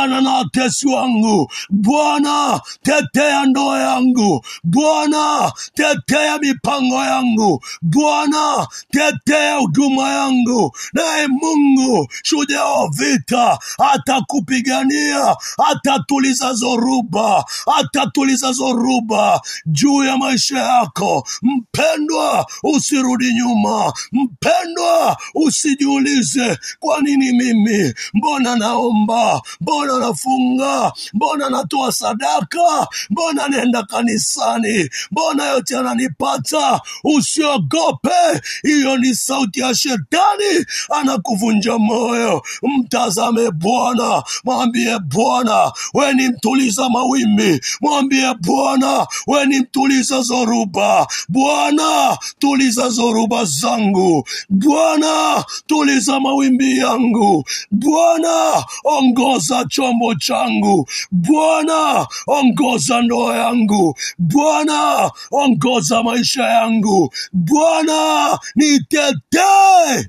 pigana 0.00 0.20
na 0.20 0.30
watesi 0.34 0.88
wangu. 0.88 1.50
Bwana 1.70 2.60
tetea 2.82 3.46
ndoa 3.46 3.78
yangu. 3.80 4.44
Bwana 4.64 5.52
tetea 5.74 6.38
mipango 6.38 6.94
yangu. 7.04 7.62
Bwana 7.82 8.66
tetea 8.90 9.56
huduma 9.56 10.08
yangu. 10.10 10.72
Naye 10.92 11.26
mungu 11.26 12.08
shujaa 12.22 12.64
wa 12.64 12.88
vita 12.88 13.58
atakupigania 13.92 15.36
atatuliza 15.70 16.52
zoruba, 16.54 17.44
atatuliza 17.78 18.52
zoruba 18.52 19.40
juu 19.66 20.04
ya 20.04 20.16
maisha 20.16 20.58
yako. 20.58 21.26
Mpendwa, 21.42 22.46
usirudi 22.62 23.34
nyuma. 23.34 23.92
Mpendwa, 24.12 25.16
usijiulize 25.34 26.58
kwa 26.78 27.00
nini 27.00 27.32
mimi, 27.32 27.94
mbona 28.14 28.56
naomba, 28.56 29.42
mbona 29.60 29.79
nafunga, 29.86 30.92
mbona 31.14 31.50
natoa 31.50 31.92
sadaka, 31.92 32.86
mbona 33.10 33.48
naenda 33.48 33.82
kanisani, 33.82 34.90
mbona 35.10 35.44
yote 35.44 35.76
ananipata 35.78 36.80
Usiogope, 37.04 38.40
hiyo 38.62 38.96
ni 38.96 39.14
sauti 39.14 39.60
ya 39.60 39.74
shetani 39.74 40.66
anakuvunja 40.90 41.78
moyo. 41.78 42.42
Mtazame 42.62 43.50
Bwana, 43.50 44.22
mwambie 44.44 44.98
Bwana, 44.98 45.72
we 45.94 46.12
ni 46.14 46.28
mtuliza 46.28 46.88
mawimbi, 46.88 47.60
mwambie 47.80 48.34
Bwana, 48.40 49.06
we 49.26 49.46
ni 49.46 49.60
mtuliza 49.60 50.20
zoruba. 50.20 51.06
Bwana, 51.28 52.18
tuliza 52.38 52.88
zoruba 52.88 53.44
zangu. 53.44 54.28
Bwana, 54.50 55.44
tuliza 55.66 56.20
mawimbi 56.20 56.78
yangu. 56.78 57.44
Bwana, 57.70 58.64
ongoza 58.84 59.64
chombo 59.70 60.14
changu. 60.14 60.88
Bwana, 61.10 62.06
ongoza 62.26 63.02
ndoa 63.02 63.36
yangu. 63.36 63.98
Bwana, 64.18 65.10
ongoza 65.30 66.02
maisha 66.02 66.42
yangu. 66.44 67.12
Bwana, 67.32 68.38
nitetee, 68.54 70.08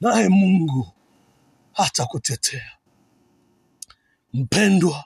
naye 0.00 0.28
Mungu 0.28 0.86
hata 1.72 2.06
kutetea. 2.06 2.70
Mpendwa, 4.34 5.04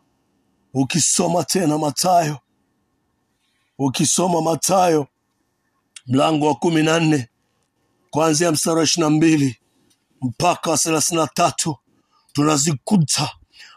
ukisoma 0.74 1.45
tena 1.45 1.78
Mathayo, 1.78 2.39
ukisoma 3.78 4.43
Mathayo 4.43 5.07
mlango 6.07 6.47
wa 6.47 6.55
kumi 6.55 6.82
na 6.82 7.01
nne 7.01 7.28
kuanzia 8.11 8.53
mstari 8.53 8.76
wa 8.78 8.84
ishirini 8.84 9.11
na 9.11 9.16
mbili 9.16 9.59
mpaka 10.22 10.70
wa 10.70 10.78
thelathini 10.78 11.20
na 11.20 11.26
tatu 11.26 11.76
tunazikuta 12.32 13.30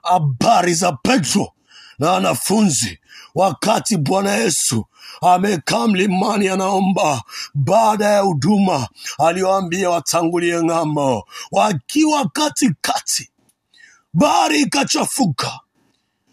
habari 0.04 0.74
za 0.74 0.92
Petro 0.92 1.52
na 2.00 2.12
wanafunzi 2.12 3.00
wakati 3.36 3.98
Bwana 3.98 4.32
Yesu 4.36 4.86
amekaa 5.22 5.88
mlimani 5.88 6.48
anaomba. 6.48 7.24
Baada 7.54 8.06
ya 8.06 8.20
huduma 8.22 8.88
aliyoambia 9.20 9.90
watangulie 9.90 10.64
ng'ambo, 10.64 11.28
wakiwa 11.52 12.30
katikati, 12.30 13.30
bahari 14.14 14.62
ikachafuka 14.62 15.60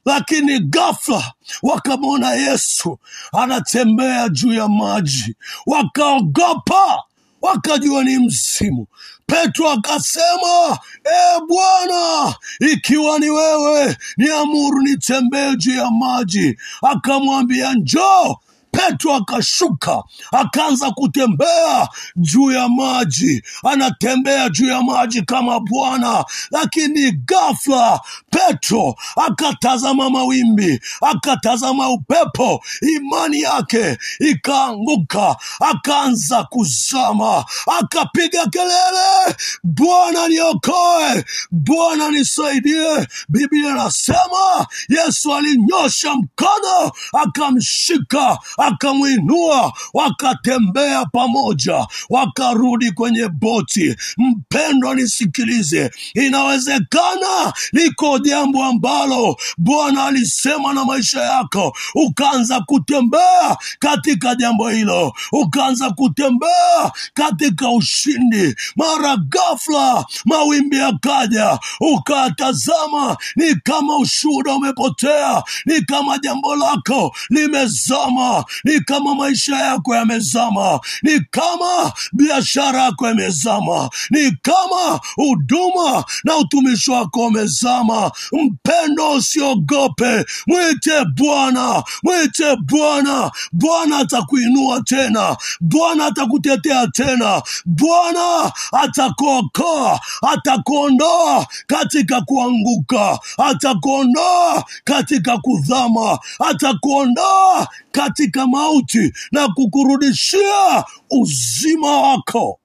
lakini 0.07 0.59
ghafla 0.61 1.33
wakamwona 1.63 2.31
Yesu 2.35 2.99
anatembea 3.33 4.29
juu 4.29 4.53
ya 4.53 4.69
maji, 4.69 5.37
wakaogopa, 5.67 7.03
wakajua 7.43 8.05
ni 8.05 8.19
mzimu. 8.19 8.87
Petro 9.31 9.71
akasema, 9.71 10.79
e 11.05 11.41
Bwana, 11.49 12.35
ikiwa 12.73 13.19
ni 13.19 13.31
wewe, 13.31 13.97
niamuru 14.17 14.81
nitembee 14.83 15.57
juu 15.57 15.77
ya 15.77 15.91
maji. 15.91 16.59
Akamwambia 16.83 17.75
njoo. 17.75 18.37
Petro 18.77 19.15
akashuka 19.15 20.03
akaanza 20.33 20.91
kutembea 20.91 21.89
juu 22.17 22.51
ya 22.51 22.69
maji, 22.69 23.43
anatembea 23.65 24.49
juu 24.49 24.69
ya 24.69 24.83
maji 24.83 25.23
kama 25.23 25.61
Bwana. 25.61 26.25
Lakini 26.51 27.13
ghafla 27.13 28.01
Petro 28.31 28.95
akatazama 29.17 30.11
mawimbi, 30.11 30.81
akatazama 31.01 31.89
upepo, 31.91 32.65
imani 32.97 33.41
yake 33.41 33.99
ikaanguka, 34.21 35.37
akaanza 35.61 36.45
kuzama, 36.45 37.45
akapiga 37.81 38.47
kelele, 38.47 39.37
Bwana 39.65 40.29
niokoe, 40.29 41.25
Bwana 41.51 42.11
nisaidie. 42.11 43.07
Biblia 43.29 43.71
inasema 43.71 44.67
Yesu 44.89 45.35
alinyosha 45.35 46.15
mkono 46.15 46.93
akamshika 47.13 48.39
akamwinua, 48.67 49.73
wakatembea 49.95 51.05
pamoja, 51.07 51.87
wakarudi 52.11 52.91
kwenye 52.93 53.29
boti. 53.29 53.97
Mpendwa, 54.19 54.95
nisikilize, 54.95 55.91
inawezekana 56.15 57.53
liko 57.73 58.19
jambo 58.19 58.65
ambalo 58.65 59.37
Bwana 59.59 60.05
alisema 60.05 60.73
na 60.75 60.85
maisha 60.85 61.21
yako, 61.23 61.77
ukaanza 61.95 62.61
kutembea 62.61 63.57
katika 63.79 64.35
jambo 64.35 64.69
hilo, 64.69 65.13
ukaanza 65.33 65.91
kutembea 65.91 66.93
katika 67.15 67.71
ushindi. 67.71 68.55
Mara 68.77 69.17
ghafla 69.17 70.05
mawimbi 70.25 70.77
yakaja, 70.77 71.59
ukatazama, 71.81 73.17
ni 73.37 73.55
kama 73.55 73.97
ushuhuda 73.99 74.55
umepotea, 74.55 75.43
ni 75.67 75.81
kama 75.83 76.19
jambo 76.19 76.57
lako 76.57 77.17
limezama, 77.31 78.45
ni 78.65 78.81
kama 78.81 79.15
maisha 79.15 79.57
yako 79.57 79.95
yamezama, 79.97 80.81
ni 81.03 81.21
kama 81.31 81.93
biashara 82.13 82.83
yako 82.83 83.11
imezama, 83.11 83.91
ni 84.11 84.31
kama 84.43 85.01
huduma 85.17 86.05
na 86.25 86.37
utumishi 86.37 86.91
wako 86.91 87.27
umezama. 87.27 88.13
Mpendo, 88.33 89.11
usiogope, 89.11 90.25
mwite 90.47 91.05
Bwana, 91.17 91.83
mwite 92.03 92.57
Bwana. 92.57 93.31
Bwana 93.53 93.99
atakuinua 93.99 94.81
tena, 94.83 95.37
Bwana 95.61 96.07
atakutetea 96.07 96.87
tena, 96.89 97.43
Bwana 97.67 98.53
atakuokoa, 98.73 100.01
atakuondoa 100.33 101.47
katika 101.67 102.21
kuanguka, 102.21 103.19
atakuondoa 103.39 104.65
katika 104.85 105.39
kudhama, 105.39 106.19
atakuondoa 106.51 107.69
katika 107.93 108.46
mauti 108.47 109.13
na 109.33 109.49
kukurudishia 109.49 110.85
uzima 111.11 112.01
wako. 112.01 112.61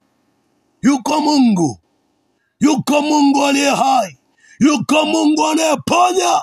Yuko 0.82 1.20
Mungu, 1.20 1.78
yuko 2.60 3.02
Mungu 3.02 3.44
aliye 3.46 3.70
hai, 3.70 4.18
yuko 4.60 5.06
Mungu 5.06 5.46
anayeponya, 5.46 6.42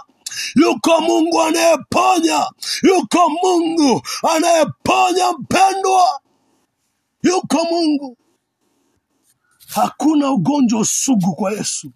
yuko 0.55 1.01
Mungu 1.01 1.41
anayeponya, 1.41 2.47
yuko 2.83 3.29
Mungu 3.43 4.01
anayeponya. 4.35 5.31
Mpendwa, 5.39 6.21
yuko 7.23 7.57
Mungu. 7.71 8.17
Hakuna 9.67 10.31
ugonjwa 10.31 10.85
sugu 10.85 11.35
kwa 11.35 11.51
Yesu, 11.51 11.91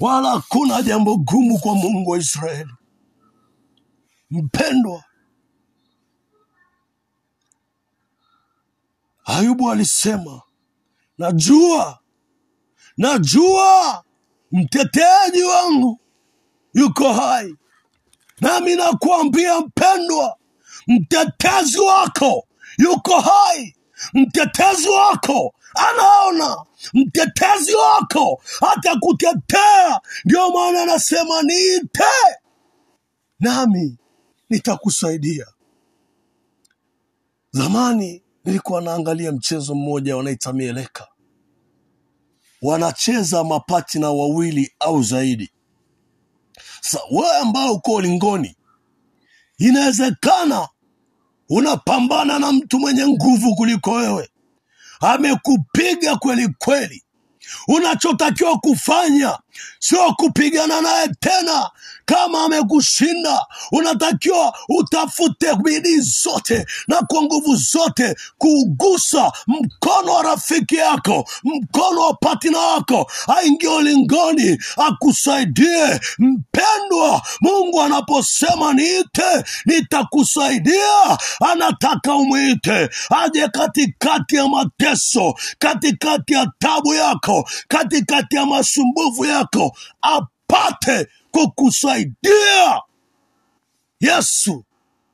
wala 0.00 0.30
hakuna 0.30 0.82
jambo 0.82 1.16
gumu 1.16 1.58
kwa 1.58 1.74
Mungu 1.74 2.10
wa 2.10 2.18
Israeli. 2.18 2.70
Mpendwa, 4.30 5.04
Ayubu 9.28 9.70
alisema, 9.70 10.42
najua 11.18 11.98
najua 12.96 14.04
mteteaji 14.52 15.42
wangu 15.42 16.00
yuko 16.74 17.12
hai, 17.12 17.54
nami 18.40 18.76
nakuambia 18.76 19.60
mpendwa, 19.60 20.36
mtetezi 20.86 21.78
wako 21.78 22.48
yuko 22.78 23.20
hai, 23.20 23.76
mtetezi 24.14 24.88
wako 24.88 25.54
anaona, 25.74 26.56
mtetezi 26.94 27.74
wako 27.74 28.42
atakutetea. 28.76 30.00
Ndio 30.24 30.50
maana 30.50 30.82
anasema 30.82 31.42
niite, 31.42 32.04
nami 33.40 33.98
nitakusaidia. 34.50 35.46
Zamani 37.50 38.22
nilikuwa 38.44 38.80
naangalia 38.82 39.32
mchezo 39.32 39.74
mmoja 39.74 40.16
wanaita 40.16 40.52
mieleka, 40.52 41.06
wanacheza 42.62 43.44
mapatina 43.44 44.10
wawili 44.10 44.72
au 44.80 45.02
zaidi. 45.02 45.50
sa 46.80 47.00
wewe 47.10 47.36
ambao 47.36 47.72
uko 47.72 48.00
lingoni 48.00 48.56
inawezekana 49.58 50.68
unapambana 51.48 52.38
na 52.38 52.52
mtu 52.52 52.78
mwenye 52.78 53.06
nguvu 53.06 53.54
kuliko 53.56 53.92
wewe, 53.92 54.28
amekupiga 55.00 56.16
kweli 56.16 56.48
kweli. 56.58 57.02
Unachotakiwa 57.68 58.58
kufanya 58.58 59.38
sio 59.78 60.12
kupigana 60.14 60.80
naye 60.80 61.08
tena. 61.20 61.70
Kama 62.08 62.44
amekushinda, 62.44 63.46
unatakiwa 63.72 64.54
utafute 64.68 65.54
bidii 65.54 66.00
zote 66.00 66.66
na 66.88 66.96
kwa 67.02 67.22
nguvu 67.22 67.56
zote 67.56 68.14
kuugusa 68.38 69.32
mkono 69.46 70.12
wa 70.12 70.22
rafiki 70.22 70.76
yako, 70.76 71.28
mkono 71.44 72.00
wa 72.00 72.14
patina 72.14 72.58
wako, 72.58 73.10
aingie 73.36 73.68
ulingoni, 73.68 74.58
akusaidie. 74.76 76.00
Mpendwa, 76.18 77.22
Mungu 77.40 77.82
anaposema 77.82 78.72
niite, 78.72 79.44
nitakusaidia, 79.66 81.18
anataka 81.52 82.14
umwite 82.14 82.88
aje 83.10 83.48
katikati 83.48 84.36
ya 84.36 84.48
mateso, 84.48 85.34
katikati 85.58 86.32
ya 86.34 86.46
tabu 86.58 86.94
yako, 86.94 87.48
katikati 87.68 88.36
ya 88.36 88.46
masumbufu 88.46 89.24
yako, 89.24 89.76
apate 90.02 91.06
kukusaidia. 91.30 92.82
Yesu 94.00 94.64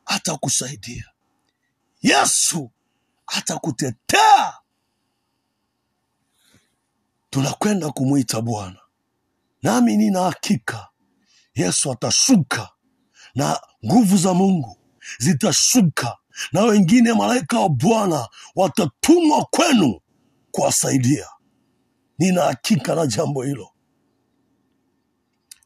atakusaidia. 0.06 1.04
Yesu 2.02 2.70
atakutetea. 3.26 4.54
Tunakwenda 7.30 7.90
kumwita 7.90 8.40
Bwana, 8.40 8.80
nami 9.62 9.96
nina 9.96 10.20
hakika 10.22 10.88
Yesu 11.54 11.92
atashuka 11.92 12.68
na 13.34 13.60
nguvu 13.86 14.16
za 14.16 14.34
Mungu 14.34 14.78
zitashuka, 15.18 16.16
na 16.52 16.62
wengine 16.62 17.12
malaika 17.14 17.60
wa 17.60 17.68
Bwana 17.68 18.28
watatumwa 18.56 19.44
kwenu 19.44 20.00
kuwasaidia. 20.50 21.26
Nina 22.18 22.42
hakika 22.42 22.94
na 22.94 23.06
jambo 23.06 23.42
hilo. 23.42 23.70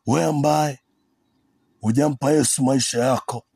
Wewe 0.08 0.24
ambaye 0.24 0.78
hujampa 1.80 2.30
Yesu 2.32 2.64
maisha 2.64 2.98
yako, 3.04 3.46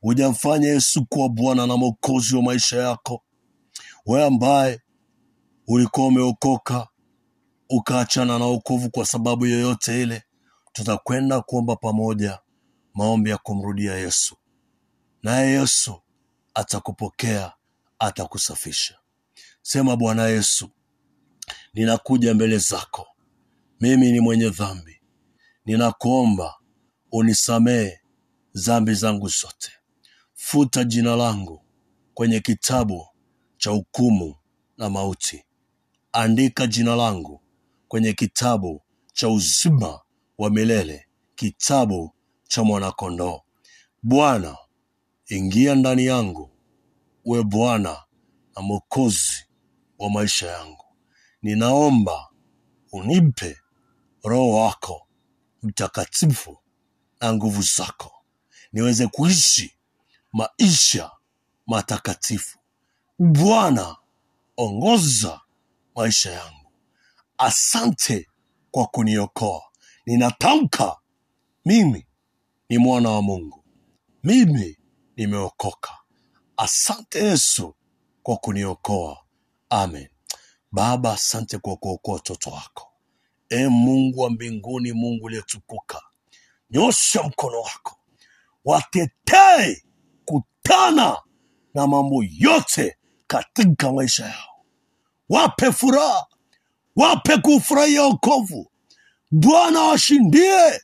hujamfanya 0.00 0.68
Yesu 0.68 1.06
kuwa 1.06 1.28
Bwana 1.28 1.66
na 1.66 1.76
Mwokozi 1.76 2.36
wa 2.36 2.42
maisha 2.42 2.76
yako, 2.76 3.22
wewe 4.06 4.26
ambaye 4.26 4.80
ulikuwa 5.66 6.06
umeokoka 6.06 6.88
ukaachana 7.70 8.38
na 8.38 8.44
wokovu 8.44 8.90
kwa 8.90 9.06
sababu 9.06 9.46
yoyote 9.46 10.02
ile, 10.02 10.22
tutakwenda 10.72 11.40
kuomba 11.40 11.76
pamoja 11.76 12.38
maombi 12.94 13.30
ya 13.30 13.38
kumrudia 13.38 13.94
Yesu, 13.94 14.36
naye 15.22 15.50
Yesu 15.50 16.02
atakupokea, 16.54 17.52
atakusafisha. 17.98 18.98
Sema, 19.62 19.96
Bwana 19.96 20.26
Yesu, 20.26 20.68
ninakuja 21.74 22.34
mbele 22.34 22.58
zako, 22.58 23.06
mimi 23.80 24.12
ni 24.12 24.20
mwenye 24.20 24.50
dhambi, 24.50 25.01
ninakuomba 25.64 26.54
unisamehe 27.12 28.00
dhambi 28.54 28.94
zangu 28.94 29.28
zote, 29.28 29.70
futa 30.34 30.84
jina 30.84 31.16
langu 31.16 31.64
kwenye 32.14 32.40
kitabu 32.40 33.06
cha 33.56 33.70
hukumu 33.70 34.36
na 34.78 34.90
mauti, 34.90 35.44
andika 36.12 36.66
jina 36.66 36.96
langu 36.96 37.40
kwenye 37.88 38.12
kitabu 38.12 38.82
cha 39.12 39.28
uzima 39.28 40.00
wa 40.38 40.50
milele, 40.50 41.06
kitabu 41.34 42.14
cha 42.48 42.64
mwanakondoo. 42.64 43.40
Bwana, 44.02 44.56
ingia 45.28 45.74
ndani 45.74 46.04
yangu, 46.06 46.50
uwe 47.24 47.42
Bwana 47.44 47.96
na 48.56 48.62
Mwokozi 48.62 49.46
wa 49.98 50.10
maisha 50.10 50.46
yangu. 50.46 50.84
Ninaomba 51.42 52.28
unipe 52.92 53.58
Roho 54.24 54.50
wako 54.50 55.01
Mtakatifu 55.62 56.58
na 57.20 57.32
nguvu 57.34 57.62
zako, 57.62 58.12
niweze 58.72 59.06
kuishi 59.06 59.76
maisha 60.32 61.10
matakatifu. 61.66 62.58
Bwana, 63.18 63.96
ongoza 64.56 65.40
maisha 65.94 66.30
yangu. 66.32 66.72
Asante 67.38 68.28
kwa 68.70 68.86
kuniokoa. 68.86 69.62
Ninatamka 70.06 70.96
mimi 71.64 72.06
ni 72.68 72.78
mwana 72.78 73.10
wa 73.10 73.22
Mungu, 73.22 73.64
mimi 74.24 74.78
nimeokoka. 75.16 75.98
Asante 76.56 77.18
Yesu 77.24 77.74
kwa 78.22 78.36
kuniokoa. 78.36 79.24
Amen. 79.70 80.08
Baba, 80.72 81.12
asante 81.12 81.58
kwa 81.58 81.76
kuokoa 81.76 82.14
watoto 82.14 82.50
wako. 82.50 82.91
E 83.52 83.68
Mungu 83.68 84.20
wa 84.20 84.30
mbinguni, 84.30 84.92
Mungu 84.92 85.24
uliyetukuka, 85.24 86.02
nyosha 86.70 87.22
mkono 87.22 87.60
wako, 87.60 87.98
watetee 88.64 89.82
kutana 90.24 91.16
na 91.74 91.86
mambo 91.86 92.24
yote 92.38 92.96
katika 93.26 93.92
maisha 93.92 94.24
yao, 94.24 94.64
wape 95.28 95.72
furaha, 95.72 96.26
wape 96.96 97.36
kufurahia 97.36 98.02
wokovu. 98.02 98.70
Bwana 99.30 99.80
washindie, 99.80 100.80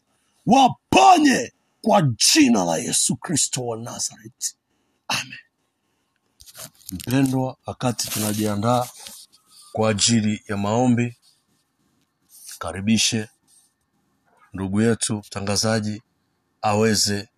waponye 0.47 1.53
kwa 1.83 2.03
jina 2.03 2.65
la 2.65 2.77
Yesu 2.77 3.17
Kristo 3.17 3.67
wa 3.67 3.77
Nazareti, 3.77 4.57
amen. 5.09 5.39
Mpendwa, 6.93 7.57
wakati 7.67 8.09
tunajiandaa 8.11 8.89
kwa 9.73 9.91
ajili 9.91 10.43
ya 10.49 10.57
maombi, 10.57 11.18
karibishe 12.59 13.29
ndugu 14.53 14.81
yetu 14.83 15.17
mtangazaji 15.19 16.03
aweze 16.63 17.29